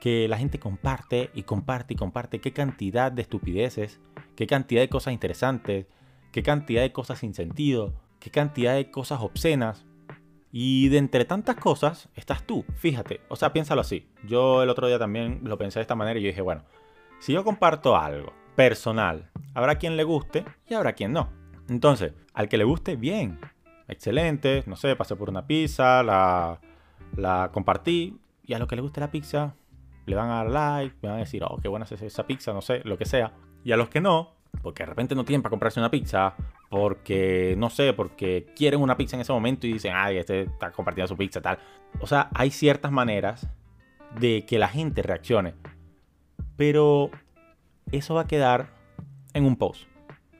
que 0.00 0.26
la 0.26 0.38
gente 0.38 0.58
comparte 0.58 1.30
y 1.34 1.42
comparte 1.42 1.92
y 1.92 1.96
comparte. 1.98 2.40
Qué 2.40 2.54
cantidad 2.54 3.12
de 3.12 3.20
estupideces, 3.20 4.00
qué 4.36 4.46
cantidad 4.46 4.80
de 4.80 4.88
cosas 4.88 5.12
interesantes, 5.12 5.86
qué 6.32 6.42
cantidad 6.42 6.80
de 6.80 6.92
cosas 6.92 7.18
sin 7.18 7.34
sentido, 7.34 7.92
qué 8.20 8.30
cantidad 8.30 8.74
de 8.74 8.90
cosas 8.90 9.20
obscenas. 9.20 9.84
Y 10.56 10.88
de 10.88 10.98
entre 10.98 11.24
tantas 11.24 11.56
cosas 11.56 12.08
estás 12.14 12.44
tú, 12.44 12.64
fíjate, 12.76 13.22
o 13.28 13.34
sea, 13.34 13.52
piénsalo 13.52 13.80
así. 13.80 14.08
Yo 14.22 14.62
el 14.62 14.68
otro 14.68 14.86
día 14.86 15.00
también 15.00 15.40
lo 15.42 15.58
pensé 15.58 15.80
de 15.80 15.82
esta 15.82 15.96
manera 15.96 16.20
y 16.20 16.22
yo 16.22 16.28
dije, 16.28 16.42
bueno, 16.42 16.62
si 17.18 17.32
yo 17.32 17.42
comparto 17.42 17.96
algo 17.96 18.32
personal, 18.54 19.32
habrá 19.52 19.78
quien 19.78 19.96
le 19.96 20.04
guste 20.04 20.44
y 20.68 20.74
habrá 20.74 20.92
quien 20.92 21.12
no. 21.12 21.28
Entonces, 21.68 22.12
al 22.34 22.48
que 22.48 22.56
le 22.56 22.62
guste, 22.62 22.94
bien, 22.94 23.40
excelente, 23.88 24.62
no 24.68 24.76
sé, 24.76 24.94
pasé 24.94 25.16
por 25.16 25.28
una 25.28 25.44
pizza, 25.44 26.04
la, 26.04 26.60
la 27.16 27.50
compartí, 27.52 28.20
y 28.44 28.54
a 28.54 28.60
lo 28.60 28.68
que 28.68 28.76
le 28.76 28.82
guste 28.82 29.00
la 29.00 29.10
pizza, 29.10 29.56
le 30.06 30.14
van 30.14 30.30
a 30.30 30.44
dar 30.44 30.50
like, 30.50 30.94
me 31.02 31.08
van 31.08 31.16
a 31.16 31.22
decir, 31.22 31.42
oh, 31.42 31.58
qué 31.60 31.66
buena 31.66 31.84
es 31.84 32.00
esa 32.00 32.28
pizza, 32.28 32.52
no 32.52 32.62
sé, 32.62 32.80
lo 32.84 32.96
que 32.96 33.06
sea. 33.06 33.32
Y 33.64 33.72
a 33.72 33.76
los 33.76 33.88
que 33.88 34.00
no, 34.00 34.36
porque 34.62 34.84
de 34.84 34.90
repente 34.90 35.16
no 35.16 35.24
tienen 35.24 35.42
para 35.42 35.50
comprarse 35.50 35.80
una 35.80 35.90
pizza, 35.90 36.36
porque, 36.68 37.54
no 37.58 37.70
sé, 37.70 37.92
porque 37.92 38.46
quieren 38.56 38.80
una 38.80 38.96
pizza 38.96 39.16
en 39.16 39.22
ese 39.22 39.32
momento 39.32 39.66
y 39.66 39.74
dicen, 39.74 39.92
ay, 39.94 40.18
este 40.18 40.42
está 40.42 40.72
compartiendo 40.72 41.08
su 41.08 41.16
pizza, 41.16 41.40
tal. 41.40 41.58
O 42.00 42.06
sea, 42.06 42.30
hay 42.34 42.50
ciertas 42.50 42.90
maneras 42.90 43.48
de 44.18 44.44
que 44.46 44.58
la 44.58 44.68
gente 44.68 45.02
reaccione. 45.02 45.54
Pero 46.56 47.10
eso 47.92 48.14
va 48.14 48.22
a 48.22 48.26
quedar 48.26 48.74
en 49.32 49.44
un 49.44 49.56
post, 49.56 49.86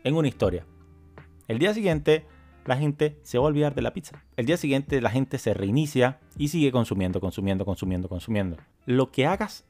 en 0.03 0.15
una 0.15 0.29
historia. 0.29 0.67
El 1.49 1.59
día 1.59 1.75
siguiente, 1.75 2.27
la 2.65 2.77
gente 2.77 3.19
se 3.23 3.39
va 3.39 3.45
a 3.45 3.49
olvidar 3.49 3.75
de 3.75 3.83
la 3.83 3.93
pizza. 3.93 4.25
El 4.37 4.47
día 4.47 4.57
siguiente, 4.57 5.01
la 5.01 5.11
gente 5.11 5.39
se 5.39 5.55
reinicia 5.55 6.21
y 6.39 6.49
sigue 6.49 6.73
consumiendo, 6.73 7.21
consumiendo, 7.21 7.65
consumiendo, 7.65 8.09
consumiendo. 8.09 8.57
Lo 8.87 9.11
que 9.11 9.27
hagas 9.27 9.65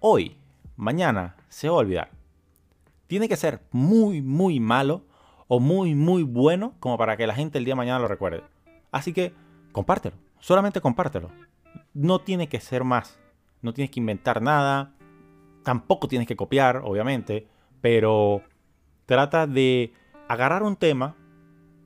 hoy, 0.00 0.36
mañana, 0.76 1.36
se 1.48 1.68
va 1.68 1.76
a 1.76 1.78
olvidar 1.78 2.18
tiene 3.08 3.28
que 3.28 3.36
ser 3.36 3.62
muy, 3.72 4.22
muy 4.22 4.60
malo 4.60 5.02
o 5.48 5.60
muy, 5.60 5.94
muy 5.94 6.22
bueno 6.22 6.74
como 6.78 6.96
para 6.96 7.16
que 7.16 7.26
la 7.26 7.34
gente 7.34 7.58
el 7.58 7.64
día 7.64 7.72
de 7.72 7.78
mañana 7.78 7.98
lo 7.98 8.08
recuerde. 8.08 8.44
Así 8.92 9.12
que 9.12 9.34
compártelo, 9.72 10.16
solamente 10.38 10.80
compártelo. 10.80 11.30
No 11.94 12.20
tiene 12.20 12.48
que 12.48 12.60
ser 12.60 12.84
más, 12.84 13.18
no 13.62 13.72
tienes 13.72 13.90
que 13.90 14.00
inventar 14.00 14.40
nada, 14.40 14.94
tampoco 15.64 16.08
tienes 16.08 16.28
que 16.28 16.36
copiar, 16.36 16.82
obviamente, 16.84 17.48
pero 17.80 18.42
trata 19.06 19.46
de 19.46 19.92
agarrar 20.28 20.62
un 20.62 20.76
tema 20.76 21.16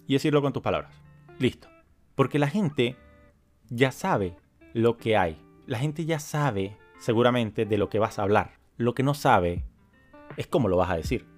y 0.07 0.15
decirlo 0.15 0.43
con 0.43 0.53
tus 0.53 0.63
palabras. 0.63 0.95
Listo. 1.39 1.69
Porque 2.15 2.39
la 2.39 2.49
gente 2.49 2.97
ya 3.71 3.91
sabe 3.91 4.37
lo 4.75 4.99
que 4.99 5.17
hay. 5.17 5.41
La 5.67 5.79
gente 5.79 6.05
ya 6.05 6.19
sabe 6.19 6.77
seguramente 6.99 7.65
de 7.65 7.79
lo 7.79 7.89
que 7.89 7.99
vas 7.99 8.19
a 8.19 8.23
hablar. 8.23 8.59
Lo 8.77 8.95
que 8.95 9.03
no 9.03 9.15
sabe 9.15 9.65
es 10.37 10.47
cómo 10.47 10.69
lo 10.69 10.77
vas 10.77 10.91
a 10.91 10.97
decir. 10.97 11.32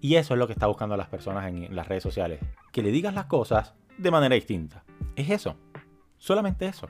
Y 0.00 0.16
eso 0.16 0.34
es 0.34 0.38
lo 0.38 0.46
que 0.46 0.52
está 0.52 0.66
buscando 0.66 0.96
las 0.96 1.08
personas 1.08 1.48
en 1.48 1.74
las 1.74 1.88
redes 1.88 2.02
sociales. 2.02 2.40
Que 2.72 2.82
le 2.82 2.90
digas 2.90 3.14
las 3.14 3.26
cosas 3.26 3.74
de 3.98 4.10
manera 4.10 4.34
distinta. 4.34 4.84
Es 5.14 5.30
eso. 5.30 5.56
Solamente 6.18 6.66
eso. 6.66 6.88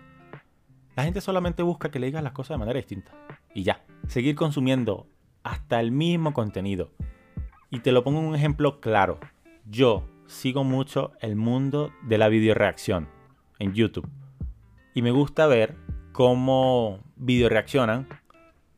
La 0.97 1.05
gente 1.05 1.21
solamente 1.21 1.63
busca 1.63 1.91
que 1.91 1.99
le 1.99 2.07
digas 2.07 2.23
las 2.23 2.33
cosas 2.33 2.55
de 2.55 2.59
manera 2.59 2.79
distinta. 2.79 3.13
Y 3.55 3.63
ya. 3.63 3.85
Seguir 4.09 4.35
consumiendo 4.35 5.07
hasta 5.43 5.81
el 5.81 5.93
mismo 5.93 6.33
contenido. 6.33 6.91
Y 7.71 7.81
te 7.81 7.93
lo 7.93 8.03
pongo 8.03 8.21
un 8.21 8.35
ejemplo 8.35 8.81
claro. 8.81 9.19
Yo 9.65 10.05
sigo 10.27 10.65
mucho 10.65 11.13
el 11.21 11.37
mundo 11.37 11.93
de 12.03 12.19
la 12.19 12.29
videoreacción 12.29 13.09
en 13.59 13.75
YouTube. 13.75 14.09
Y 14.95 15.03
me 15.03 15.11
gusta 15.11 15.47
ver 15.47 15.77
cómo 16.13 17.01
videoreaccionan 17.17 18.09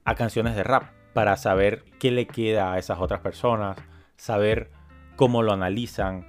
a 0.05 0.15
canciones 0.15 0.57
de 0.57 0.65
rap 0.65 0.91
para 1.13 1.37
saber 1.37 1.85
qué 1.99 2.11
le 2.11 2.27
queda 2.27 2.73
a 2.73 2.79
esas 2.79 2.99
otras 2.99 3.21
personas, 3.21 3.77
saber 4.19 4.71
cómo 5.17 5.43
lo 5.43 5.53
analizan, 5.53 6.27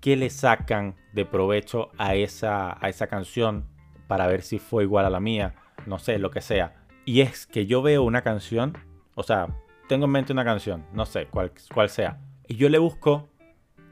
qué 0.00 0.16
le 0.16 0.28
sacan 0.28 0.96
de 1.14 1.24
provecho 1.24 1.90
a 1.96 2.14
esa, 2.14 2.76
a 2.84 2.90
esa 2.90 3.06
canción 3.06 3.66
para 4.06 4.26
ver 4.26 4.42
si 4.42 4.58
fue 4.58 4.82
igual 4.82 5.06
a 5.06 5.10
la 5.10 5.20
mía, 5.20 5.54
no 5.86 5.98
sé, 5.98 6.18
lo 6.18 6.30
que 6.30 6.42
sea. 6.42 6.84
Y 7.06 7.22
es 7.22 7.46
que 7.46 7.64
yo 7.64 7.80
veo 7.80 8.02
una 8.02 8.22
canción, 8.22 8.76
o 9.14 9.22
sea, 9.22 9.48
tengo 9.88 10.04
en 10.04 10.12
mente 10.12 10.32
una 10.32 10.44
canción, 10.44 10.84
no 10.92 11.06
sé 11.06 11.26
cuál, 11.26 11.52
cuál 11.72 11.88
sea, 11.88 12.20
y 12.46 12.56
yo 12.56 12.68
le 12.68 12.78
busco 12.78 13.30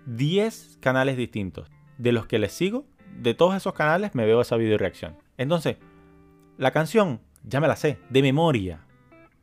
10 0.07 0.79
canales 0.81 1.17
distintos. 1.17 1.71
De 1.97 2.13
los 2.13 2.27
que 2.27 2.39
les 2.39 2.53
sigo, 2.53 2.87
de 3.17 3.35
todos 3.35 3.57
esos 3.57 3.73
canales 3.73 4.15
me 4.15 4.25
veo 4.25 4.41
esa 4.41 4.57
video 4.57 4.79
reacción. 4.79 5.17
Entonces, 5.37 5.79
la 6.57 6.71
canción 6.71 7.21
ya 7.43 7.61
me 7.61 7.69
la 7.69 7.77
sé, 7.77 7.99
de 8.11 8.23
memoria. 8.23 8.85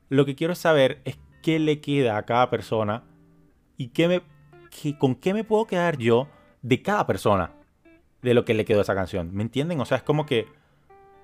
Lo 0.09 0.25
que 0.25 0.35
quiero 0.35 0.55
saber 0.55 1.01
es 1.05 1.17
qué 1.41 1.59
le 1.59 1.81
queda 1.81 2.17
a 2.17 2.23
cada 2.23 2.49
persona 2.49 3.03
y 3.77 3.89
qué 3.89 4.07
me, 4.07 4.21
con 4.97 5.15
qué 5.15 5.33
me 5.33 5.43
puedo 5.43 5.65
quedar 5.65 5.97
yo 5.97 6.27
de 6.61 6.81
cada 6.81 7.05
persona 7.05 7.51
de 8.21 8.33
lo 8.33 8.43
que 8.43 8.53
le 8.53 8.65
quedó 8.65 8.79
a 8.79 8.81
esa 8.81 8.95
canción. 8.95 9.33
¿Me 9.33 9.43
entienden? 9.43 9.79
O 9.79 9.85
sea, 9.85 9.97
es 9.97 10.03
como 10.03 10.25
que, 10.25 10.47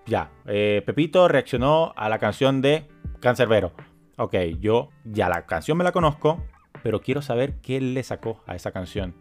ya, 0.05 0.31
eh, 0.45 0.83
Pepito 0.85 1.27
reaccionó 1.27 1.93
a 1.95 2.09
la 2.09 2.19
canción 2.19 2.61
de 2.61 2.87
Cancerbero. 3.19 3.73
Ok, 4.17 4.35
yo 4.59 4.89
ya 5.03 5.29
la 5.29 5.45
canción 5.45 5.77
me 5.77 5.83
la 5.83 5.91
conozco, 5.91 6.43
pero 6.83 7.01
quiero 7.01 7.21
saber 7.21 7.55
qué 7.61 7.81
le 7.81 8.03
sacó 8.03 8.43
a 8.45 8.55
esa 8.55 8.71
canción. 8.71 9.15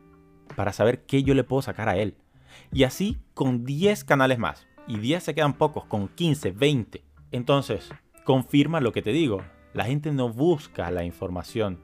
Para 0.57 0.73
saber 0.73 1.05
qué 1.07 1.23
yo 1.23 1.35
le 1.35 1.45
puedo 1.45 1.63
sacar 1.63 1.89
a 1.89 1.97
él. 1.97 2.17
Y 2.73 2.85
así 2.85 3.19
con 3.35 3.65
10 3.65 4.05
canales 4.05 4.39
más. 4.39 4.67
Y 4.87 4.99
10 4.99 5.23
se 5.23 5.35
quedan 5.35 5.55
pocos, 5.55 5.85
con 5.85 6.09
15, 6.09 6.51
20. 6.51 7.03
Entonces, 7.31 7.91
confirma 8.25 8.81
lo 8.81 8.93
que 8.93 9.03
te 9.03 9.13
digo. 9.13 9.43
La 9.73 9.85
gente 9.85 10.13
no 10.13 10.29
busca 10.29 10.91
la 10.91 11.05
información. 11.05 11.79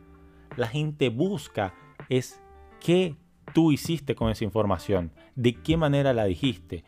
La 0.56 0.68
gente 0.68 1.08
busca 1.08 1.74
es 2.08 2.40
qué 2.80 3.16
tú 3.52 3.72
hiciste 3.72 4.14
con 4.14 4.30
esa 4.30 4.44
información, 4.44 5.12
de 5.34 5.54
qué 5.54 5.76
manera 5.76 6.12
la 6.12 6.24
dijiste, 6.24 6.84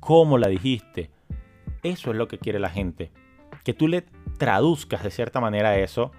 cómo 0.00 0.38
la 0.38 0.48
dijiste. 0.48 1.10
Eso 1.82 2.10
es 2.10 2.16
lo 2.16 2.28
que 2.28 2.38
quiere 2.38 2.58
la 2.58 2.70
gente. 2.70 3.12
Que 3.64 3.74
tú 3.74 3.88
le 3.88 4.04
traduzcas 4.38 5.02
de 5.02 5.10
cierta 5.10 5.40
manera 5.40 5.78
eso 5.78 6.12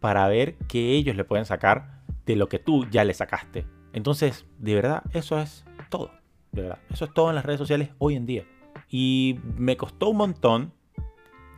para 0.00 0.28
ver 0.28 0.56
qué 0.68 0.92
ellos 0.92 1.16
le 1.16 1.24
pueden 1.24 1.44
sacar 1.44 2.02
de 2.26 2.36
lo 2.36 2.48
que 2.48 2.58
tú 2.58 2.86
ya 2.90 3.04
le 3.04 3.14
sacaste. 3.14 3.66
Entonces, 3.92 4.46
de 4.58 4.74
verdad, 4.74 5.02
eso 5.12 5.40
es 5.40 5.64
todo. 5.88 6.10
De 6.52 6.62
verdad, 6.62 6.78
eso 6.90 7.04
es 7.04 7.14
todo 7.14 7.30
en 7.30 7.36
las 7.36 7.44
redes 7.44 7.58
sociales 7.58 7.90
hoy 7.98 8.16
en 8.16 8.26
día. 8.26 8.44
Y 8.88 9.38
me 9.56 9.76
costó 9.76 10.10
un 10.10 10.18
montón 10.18 10.72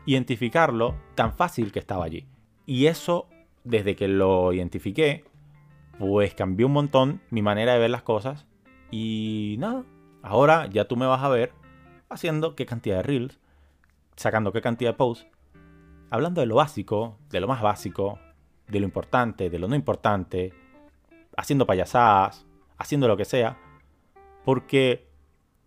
identificarlo 0.06 0.96
tan 1.14 1.32
fácil 1.32 1.72
que 1.72 1.78
estaba 1.78 2.04
allí. 2.04 2.26
Y 2.66 2.86
eso, 2.86 3.28
desde 3.64 3.96
que 3.96 4.08
lo 4.08 4.52
identifiqué, 4.52 5.24
pues 5.98 6.34
cambió 6.34 6.66
un 6.66 6.72
montón 6.72 7.20
mi 7.30 7.42
manera 7.42 7.74
de 7.74 7.78
ver 7.78 7.90
las 7.90 8.02
cosas. 8.02 8.46
Y 8.90 9.56
nada, 9.58 9.84
ahora 10.22 10.66
ya 10.66 10.86
tú 10.86 10.96
me 10.96 11.06
vas 11.06 11.22
a 11.22 11.28
ver 11.28 11.52
haciendo 12.08 12.56
qué 12.56 12.66
cantidad 12.66 12.96
de 12.96 13.02
reels, 13.02 13.38
sacando 14.16 14.52
qué 14.52 14.60
cantidad 14.60 14.90
de 14.90 14.96
posts, 14.96 15.26
hablando 16.10 16.40
de 16.40 16.46
lo 16.46 16.56
básico, 16.56 17.18
de 17.30 17.40
lo 17.40 17.48
más 17.48 17.62
básico, 17.62 18.18
de 18.66 18.80
lo 18.80 18.86
importante, 18.86 19.50
de 19.50 19.58
lo 19.58 19.68
no 19.68 19.74
importante, 19.74 20.52
haciendo 21.36 21.66
payasadas, 21.66 22.46
haciendo 22.78 23.08
lo 23.08 23.16
que 23.16 23.24
sea, 23.24 23.58
porque 24.44 25.08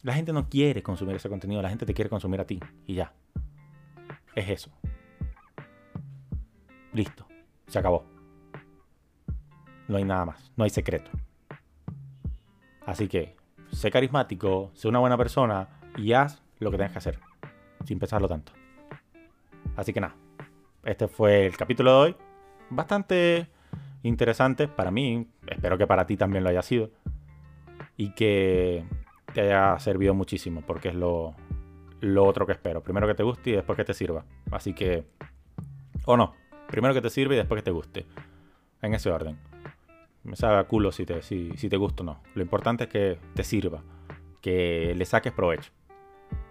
la 0.01 0.13
gente 0.13 0.33
no 0.33 0.49
quiere 0.49 0.83
consumir 0.83 1.15
ese 1.15 1.29
contenido, 1.29 1.61
la 1.61 1.69
gente 1.69 1.85
te 1.85 1.93
quiere 1.93 2.09
consumir 2.09 2.41
a 2.41 2.45
ti 2.45 2.59
y 2.85 2.95
ya. 2.95 3.13
Es 4.35 4.49
eso. 4.49 4.71
Listo. 6.91 7.32
Se 7.67 7.79
acabó. 7.79 8.05
No 9.87 9.97
hay 9.97 10.03
nada 10.03 10.25
más. 10.25 10.51
No 10.55 10.63
hay 10.63 10.69
secreto. 10.69 11.11
Así 12.85 13.07
que, 13.07 13.35
sé 13.71 13.91
carismático, 13.91 14.71
sé 14.73 14.87
una 14.87 14.99
buena 14.99 15.17
persona 15.17 15.69
y 15.97 16.13
haz 16.13 16.41
lo 16.59 16.71
que 16.71 16.77
tengas 16.77 16.91
que 16.93 16.97
hacer. 16.97 17.19
Sin 17.85 17.99
pensarlo 17.99 18.27
tanto. 18.27 18.51
Así 19.75 19.93
que 19.93 20.01
nada. 20.01 20.15
Este 20.83 21.07
fue 21.07 21.45
el 21.45 21.57
capítulo 21.57 21.91
de 21.91 21.97
hoy. 21.97 22.15
Bastante 22.69 23.47
interesante 24.03 24.67
para 24.67 24.91
mí. 24.91 25.27
Espero 25.47 25.77
que 25.77 25.87
para 25.87 26.05
ti 26.05 26.17
también 26.17 26.43
lo 26.43 26.49
haya 26.49 26.61
sido. 26.61 26.91
Y 27.97 28.13
que 28.13 28.83
te 29.33 29.41
haya 29.41 29.79
servido 29.79 30.13
muchísimo. 30.13 30.61
Porque 30.61 30.89
es 30.89 30.95
lo, 30.95 31.35
lo 32.01 32.25
otro 32.25 32.45
que 32.45 32.53
espero. 32.53 32.83
Primero 32.83 33.07
que 33.07 33.15
te 33.15 33.23
guste 33.23 33.51
y 33.51 33.53
después 33.53 33.77
que 33.77 33.85
te 33.85 33.93
sirva. 33.93 34.25
Así 34.51 34.73
que... 34.73 35.05
O 36.05 36.17
no. 36.17 36.35
Primero 36.67 36.93
que 36.93 37.01
te 37.01 37.09
sirva 37.09 37.33
y 37.33 37.37
después 37.37 37.61
que 37.61 37.65
te 37.65 37.71
guste. 37.71 38.05
En 38.81 38.93
ese 38.93 39.09
orden. 39.09 39.37
Me 40.23 40.35
sabe 40.35 40.57
a 40.57 40.63
culo 40.65 40.91
si 40.91 41.05
te, 41.05 41.21
si, 41.21 41.51
te 41.51 41.77
gusta 41.77 42.03
o 42.03 42.05
no. 42.05 42.21
Lo 42.35 42.41
importante 42.41 42.85
es 42.85 42.89
que 42.89 43.19
te 43.33 43.43
sirva. 43.43 43.81
Que 44.41 44.93
le 44.95 45.05
saques 45.05 45.33
provecho. 45.33 45.71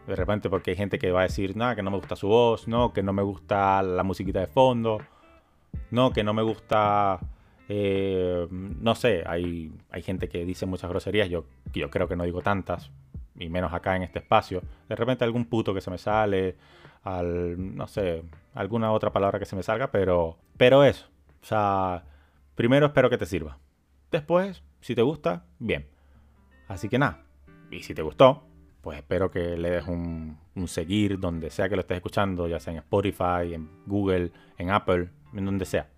De 0.06 0.16
repente 0.16 0.50
porque 0.50 0.72
hay 0.72 0.76
gente 0.76 0.98
que 0.98 1.10
va 1.10 1.20
a 1.20 1.24
decir, 1.24 1.56
nada, 1.56 1.76
que 1.76 1.82
no 1.82 1.90
me 1.90 1.96
gusta 1.96 2.16
su 2.16 2.28
voz, 2.28 2.66
no, 2.68 2.92
que 2.92 3.02
no 3.02 3.12
me 3.12 3.22
gusta 3.22 3.82
la 3.82 4.02
musiquita 4.02 4.40
de 4.40 4.46
fondo, 4.46 4.98
no, 5.90 6.12
que 6.12 6.24
no 6.24 6.34
me 6.34 6.42
gusta... 6.42 7.20
Eh, 7.68 8.48
no 8.50 8.94
sé, 8.94 9.22
hay, 9.26 9.72
hay 9.90 10.02
gente 10.02 10.28
que 10.28 10.44
dice 10.44 10.66
muchas 10.66 10.90
groserías, 10.90 11.28
yo, 11.28 11.44
yo 11.72 11.88
creo 11.88 12.08
que 12.08 12.16
no 12.16 12.24
digo 12.24 12.42
tantas, 12.42 12.90
y 13.38 13.48
menos 13.48 13.72
acá 13.72 13.96
en 13.96 14.02
este 14.02 14.18
espacio. 14.18 14.62
De 14.88 14.96
repente 14.96 15.24
algún 15.24 15.44
puto 15.44 15.72
que 15.72 15.80
se 15.80 15.90
me 15.90 15.98
sale, 15.98 16.56
al, 17.04 17.76
no 17.76 17.86
sé, 17.86 18.22
alguna 18.54 18.92
otra 18.92 19.12
palabra 19.12 19.38
que 19.38 19.46
se 19.46 19.56
me 19.56 19.62
salga, 19.62 19.90
pero, 19.90 20.38
pero 20.56 20.84
eso. 20.84 21.06
O 21.42 21.44
sea, 21.44 22.04
primero 22.54 22.86
espero 22.86 23.10
que 23.10 23.18
te 23.18 23.26
sirva. 23.26 23.58
Después, 24.10 24.62
si 24.80 24.94
te 24.94 25.02
gusta, 25.02 25.44
bien. 25.58 25.88
Así 26.68 26.88
que 26.88 26.98
nada. 26.98 27.22
Y 27.70 27.82
si 27.82 27.94
te 27.94 28.02
gustó, 28.02 28.44
pues 28.82 28.98
espero 28.98 29.30
que 29.30 29.56
le 29.56 29.70
des 29.70 29.86
un, 29.86 30.38
un 30.54 30.68
seguir 30.68 31.18
donde 31.18 31.50
sea 31.50 31.68
que 31.68 31.76
lo 31.76 31.80
estés 31.80 31.96
escuchando, 31.96 32.48
ya 32.48 32.60
sea 32.60 32.72
en 32.72 32.78
Spotify, 32.80 33.54
en 33.54 33.70
Google, 33.86 34.32
en 34.58 34.70
Apple, 34.70 35.08
en 35.32 35.44
donde 35.44 35.64
sea. 35.64 35.88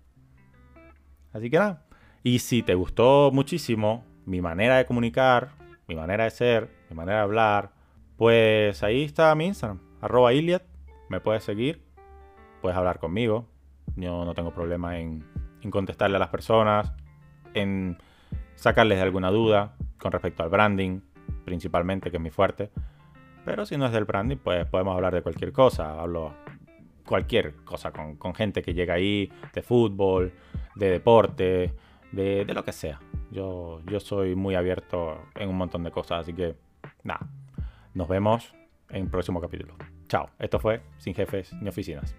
Así 1.33 1.49
que 1.49 1.59
nada. 1.59 1.85
Y 2.23 2.39
si 2.39 2.63
te 2.63 2.75
gustó 2.75 3.29
muchísimo 3.31 4.05
mi 4.25 4.41
manera 4.41 4.77
de 4.77 4.85
comunicar, 4.85 5.51
mi 5.87 5.95
manera 5.95 6.23
de 6.23 6.31
ser, 6.31 6.69
mi 6.89 6.95
manera 6.95 7.17
de 7.17 7.23
hablar, 7.23 7.71
pues 8.17 8.81
ahí 8.81 9.03
está 9.03 9.35
mi 9.35 9.47
Instagram, 9.47 9.79
arroba 10.01 10.33
Iliad. 10.33 10.61
Me 11.09 11.19
puedes 11.19 11.43
seguir, 11.43 11.84
puedes 12.65 12.79
hablar 12.79 12.97
conmigo. 12.97 13.45
Yo 13.95 14.25
no 14.25 14.33
tengo 14.33 14.51
problema 14.51 14.97
en, 14.97 15.23
en 15.61 15.69
contestarle 15.69 16.15
a 16.15 16.19
las 16.19 16.29
personas, 16.29 16.91
en 17.53 17.95
sacarles 18.55 18.99
alguna 18.99 19.29
duda 19.29 19.75
con 19.99 20.11
respecto 20.11 20.41
al 20.41 20.49
branding, 20.49 21.01
principalmente, 21.43 22.09
que 22.09 22.17
es 22.17 22.23
mi 22.23 22.31
fuerte. 22.31 22.71
Pero 23.45 23.67
si 23.67 23.77
no 23.77 23.85
es 23.85 23.91
del 23.91 24.05
branding, 24.05 24.37
pues 24.37 24.65
podemos 24.65 24.95
hablar 24.95 25.13
de 25.13 25.21
cualquier 25.21 25.51
cosa. 25.51 26.01
Hablo 26.01 26.33
cualquier 27.05 27.53
cosa 27.57 27.91
con, 27.91 28.15
con 28.15 28.33
gente 28.33 28.63
que 28.63 28.73
llega 28.73 28.95
ahí, 28.95 29.31
de 29.53 29.61
fútbol, 29.61 30.33
de 30.73 30.89
deporte, 30.89 31.71
de, 32.11 32.45
de, 32.45 32.53
lo 32.55 32.63
que 32.63 32.71
sea. 32.71 32.99
Yo, 33.29 33.79
yo 33.85 33.99
soy 33.99 34.35
muy 34.35 34.55
abierto 34.55 35.19
en 35.35 35.49
un 35.49 35.55
montón 35.55 35.83
de 35.83 35.91
cosas, 35.91 36.21
así 36.21 36.33
que 36.33 36.55
nada, 37.03 37.29
nos 37.93 38.07
vemos 38.07 38.55
en 38.89 39.03
el 39.03 39.11
próximo 39.11 39.39
capítulo. 39.39 39.75
Chao, 40.07 40.31
esto 40.39 40.59
fue 40.59 40.81
Sin 40.97 41.13
Jefes 41.13 41.53
ni 41.61 41.69
Oficinas. 41.69 42.15